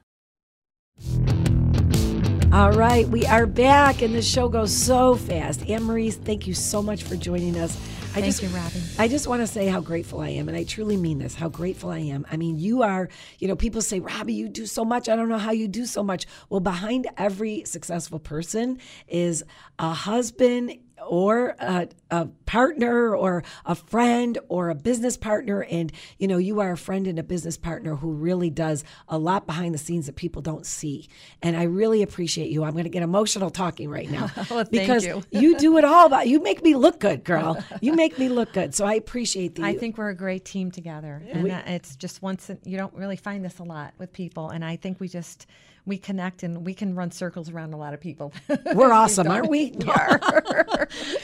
All 2.53 2.71
right, 2.71 3.07
we 3.07 3.25
are 3.25 3.47
back, 3.47 4.03
and 4.03 4.13
the 4.13 4.21
show 4.21 4.47
goes 4.47 4.75
so 4.75 5.15
fast. 5.15 5.67
Anne 5.67 5.83
Marie, 5.83 6.11
thank 6.11 6.45
you 6.45 6.53
so 6.53 6.83
much 6.83 7.01
for 7.01 7.15
joining 7.15 7.57
us. 7.57 7.75
I 8.11 8.21
Thank 8.21 8.25
just, 8.25 8.43
you, 8.43 8.49
Robin. 8.49 8.81
I 8.99 9.07
just 9.07 9.27
want 9.27 9.41
to 9.41 9.47
say 9.47 9.67
how 9.67 9.81
grateful 9.81 10.21
I 10.21 10.29
am, 10.29 10.47
and 10.47 10.57
I 10.57 10.63
truly 10.63 10.97
mean 10.97 11.17
this. 11.17 11.33
How 11.33 11.49
grateful 11.49 11.89
I 11.89 11.99
am. 11.99 12.25
I 12.31 12.37
mean, 12.37 12.57
you 12.57 12.83
are. 12.83 13.09
You 13.39 13.47
know, 13.47 13.55
people 13.55 13.81
say, 13.81 13.99
"Robbie, 13.99 14.33
you 14.33 14.49
do 14.49 14.65
so 14.65 14.85
much." 14.85 15.09
I 15.09 15.15
don't 15.15 15.29
know 15.29 15.37
how 15.37 15.51
you 15.51 15.67
do 15.67 15.85
so 15.85 16.03
much. 16.03 16.25
Well, 16.49 16.59
behind 16.59 17.07
every 17.17 17.63
successful 17.65 18.19
person 18.19 18.79
is 19.07 19.43
a 19.77 19.93
husband 19.93 20.77
or 21.05 21.55
a, 21.59 21.89
a 22.11 22.25
partner 22.45 23.15
or 23.15 23.43
a 23.65 23.75
friend 23.75 24.37
or 24.49 24.69
a 24.69 24.75
business 24.75 25.17
partner 25.17 25.63
and 25.69 25.91
you 26.17 26.27
know 26.27 26.37
you 26.37 26.59
are 26.61 26.71
a 26.71 26.77
friend 26.77 27.07
and 27.07 27.19
a 27.19 27.23
business 27.23 27.57
partner 27.57 27.95
who 27.95 28.11
really 28.11 28.49
does 28.49 28.83
a 29.09 29.17
lot 29.17 29.45
behind 29.45 29.73
the 29.73 29.77
scenes 29.77 30.05
that 30.05 30.15
people 30.15 30.41
don't 30.41 30.65
see. 30.65 31.07
And 31.41 31.55
i 31.57 31.63
really 31.63 32.01
appreciate 32.01 32.49
you. 32.49 32.63
I'm 32.63 32.71
going 32.71 32.83
to 32.85 32.89
get 32.89 33.03
emotional 33.03 33.49
talking 33.49 33.89
right 33.89 34.09
now 34.09 34.29
Well, 34.49 34.65
because 34.65 35.05
you. 35.31 35.57
do 35.57 35.77
it 35.77 35.83
all 35.85 36.05
about 36.05 36.27
you 36.27 36.41
make 36.41 36.63
me 36.63 36.75
look 36.75 36.99
good 36.99 37.23
girl. 37.23 37.57
You 37.81 37.93
make 37.93 38.17
me 38.17 38.29
look 38.29 38.53
good. 38.53 38.73
So 38.75 38.85
i 38.85 38.93
appreciate 38.93 39.55
the 39.55 39.63
I 39.63 39.75
think 39.75 39.97
we're 39.97 40.09
a 40.09 40.15
great 40.15 40.45
team 40.45 40.71
together, 40.71 41.21
and 41.31 41.43
We- 41.43 41.51
uh, 41.51 41.61
it's 41.67 41.95
just 41.95 42.21
once 42.21 42.49
you 42.63 42.77
don't 42.77 42.93
really 42.93 43.15
find 43.17 43.43
this 43.43 43.59
a 43.59 43.63
lot 43.63 43.93
with 43.97 44.13
people, 44.13 44.49
and 44.49 44.63
I 44.63 44.75
think 44.77 44.99
we 44.99 45.07
just 45.07 45.45
we 45.85 45.97
connect 45.97 46.43
and 46.43 46.65
we 46.65 46.73
can 46.73 46.95
run 46.95 47.11
circles 47.11 47.49
around 47.49 47.73
a 47.73 47.77
lot 47.77 47.93
of 47.93 48.01
people. 48.01 48.33
We're 48.75 48.91
awesome, 48.91 49.27
aren't 49.29 49.49
we? 49.49 49.71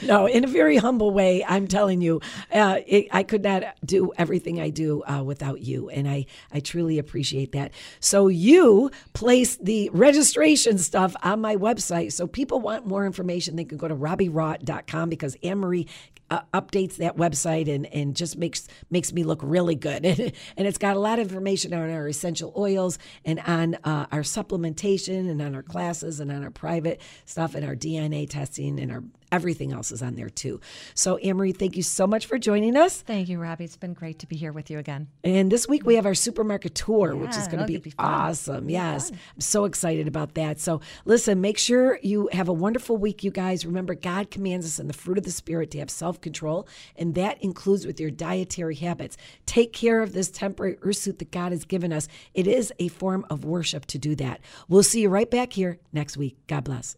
no, 0.04 0.26
in 0.26 0.44
a 0.44 0.46
very 0.46 0.73
humble 0.76 1.10
way, 1.10 1.44
I'm 1.44 1.66
telling 1.66 2.00
you, 2.00 2.20
uh, 2.52 2.80
it, 2.86 3.08
I 3.12 3.22
could 3.22 3.42
not 3.42 3.74
do 3.84 4.12
everything 4.16 4.60
I 4.60 4.70
do 4.70 5.02
uh, 5.04 5.22
without 5.22 5.60
you, 5.62 5.88
and 5.88 6.08
I 6.08 6.26
I 6.52 6.60
truly 6.60 6.98
appreciate 6.98 7.52
that. 7.52 7.72
So 8.00 8.28
you 8.28 8.90
place 9.12 9.56
the 9.56 9.90
registration 9.92 10.78
stuff 10.78 11.14
on 11.22 11.40
my 11.40 11.56
website, 11.56 12.12
so 12.12 12.26
people 12.26 12.60
want 12.60 12.86
more 12.86 13.06
information, 13.06 13.56
they 13.56 13.64
can 13.64 13.78
go 13.78 13.88
to 13.88 13.96
RobbieRaw.com 13.96 15.08
because 15.08 15.36
Anne 15.42 15.58
Marie. 15.58 15.88
Uh, 16.30 16.40
updates 16.54 16.96
that 16.96 17.18
website 17.18 17.72
and, 17.72 17.84
and 17.92 18.16
just 18.16 18.38
makes 18.38 18.66
makes 18.88 19.12
me 19.12 19.22
look 19.24 19.40
really 19.42 19.74
good 19.74 20.06
and, 20.06 20.18
and 20.56 20.66
it's 20.66 20.78
got 20.78 20.96
a 20.96 20.98
lot 20.98 21.18
of 21.18 21.28
information 21.28 21.74
on 21.74 21.90
our 21.90 22.08
essential 22.08 22.50
oils 22.56 22.98
and 23.26 23.38
on 23.40 23.74
uh, 23.84 24.06
our 24.10 24.22
supplementation 24.22 25.30
and 25.30 25.42
on 25.42 25.54
our 25.54 25.62
classes 25.62 26.20
and 26.20 26.32
on 26.32 26.42
our 26.42 26.50
private 26.50 26.98
stuff 27.26 27.54
and 27.54 27.64
our 27.64 27.76
DNA 27.76 28.28
testing 28.28 28.80
and 28.80 28.90
our 28.90 29.04
everything 29.34 29.72
else 29.72 29.90
is 29.90 30.00
on 30.00 30.14
there 30.14 30.30
too. 30.30 30.60
So 30.94 31.18
Amory, 31.18 31.50
thank 31.50 31.76
you 31.76 31.82
so 31.82 32.06
much 32.06 32.26
for 32.26 32.38
joining 32.38 32.76
us. 32.76 33.02
Thank 33.02 33.28
you, 33.28 33.40
Robbie. 33.40 33.64
It's 33.64 33.76
been 33.76 33.92
great 33.92 34.20
to 34.20 34.28
be 34.28 34.36
here 34.36 34.52
with 34.52 34.70
you 34.70 34.78
again. 34.78 35.08
And 35.24 35.50
this 35.50 35.66
week 35.66 35.84
we 35.84 35.96
have 35.96 36.06
our 36.06 36.14
supermarket 36.14 36.76
tour, 36.76 37.16
which 37.16 37.36
is 37.36 37.48
going 37.48 37.58
to 37.58 37.66
be, 37.66 37.78
be 37.78 37.92
awesome. 37.98 38.70
Yes. 38.70 39.10
I'm 39.10 39.40
so 39.40 39.64
excited 39.64 40.06
about 40.06 40.34
that. 40.34 40.60
So 40.60 40.80
listen, 41.04 41.40
make 41.40 41.58
sure 41.58 41.98
you 42.02 42.28
have 42.32 42.48
a 42.48 42.52
wonderful 42.52 42.96
week, 42.96 43.24
you 43.24 43.32
guys. 43.32 43.66
Remember, 43.66 43.94
God 43.94 44.30
commands 44.30 44.66
us 44.66 44.78
in 44.78 44.86
the 44.86 44.92
fruit 44.92 45.18
of 45.18 45.24
the 45.24 45.32
Spirit 45.32 45.72
to 45.72 45.78
have 45.80 45.90
self 45.90 46.20
control, 46.20 46.68
and 46.96 47.16
that 47.16 47.42
includes 47.42 47.86
with 47.86 47.98
your 47.98 48.10
dietary 48.12 48.76
habits. 48.76 49.16
Take 49.46 49.72
care 49.72 50.00
of 50.00 50.12
this 50.12 50.30
temporary 50.30 50.78
earth 50.82 50.96
suit 50.96 51.18
that 51.18 51.32
God 51.32 51.50
has 51.50 51.64
given 51.64 51.92
us. 51.92 52.06
It 52.34 52.46
is 52.46 52.72
a 52.78 52.88
form 52.88 53.26
of 53.28 53.44
worship 53.44 53.86
to 53.86 53.98
do 53.98 54.14
that. 54.16 54.40
We'll 54.68 54.84
see 54.84 55.02
you 55.02 55.08
right 55.08 55.30
back 55.30 55.52
here 55.52 55.80
next 55.92 56.16
week. 56.16 56.36
God 56.46 56.64
bless. 56.64 56.96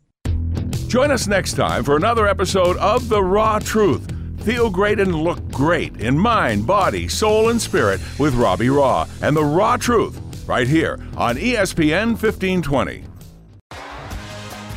Join 0.88 1.10
us 1.10 1.26
next 1.26 1.54
time 1.54 1.82
for 1.82 1.96
another 1.96 2.28
episode 2.28 2.76
of 2.76 3.08
The 3.08 3.20
Raw 3.20 3.58
Truth. 3.58 4.08
Feel 4.42 4.70
great 4.70 5.00
and 5.00 5.12
look 5.12 5.50
great 5.50 5.96
in 6.00 6.16
mind, 6.16 6.64
body, 6.64 7.08
soul, 7.08 7.48
and 7.48 7.60
spirit 7.60 8.00
with 8.20 8.34
Robbie 8.34 8.68
Raugh 8.68 9.08
and 9.20 9.36
The 9.36 9.44
Raw 9.44 9.76
Truth 9.78 10.44
right 10.46 10.68
here 10.68 11.00
on 11.16 11.34
ESPN 11.36 12.10
1520. 12.10 13.02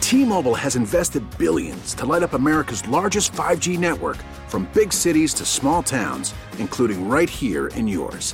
T-Mobile 0.01 0.55
has 0.55 0.75
invested 0.75 1.23
billions 1.37 1.93
to 1.93 2.07
light 2.07 2.23
up 2.23 2.33
America's 2.33 2.85
largest 2.87 3.31
5G 3.33 3.77
network 3.77 4.17
from 4.47 4.67
big 4.73 4.91
cities 4.91 5.35
to 5.35 5.45
small 5.45 5.83
towns, 5.83 6.33
including 6.57 7.07
right 7.07 7.29
here 7.29 7.67
in 7.67 7.87
yours. 7.87 8.33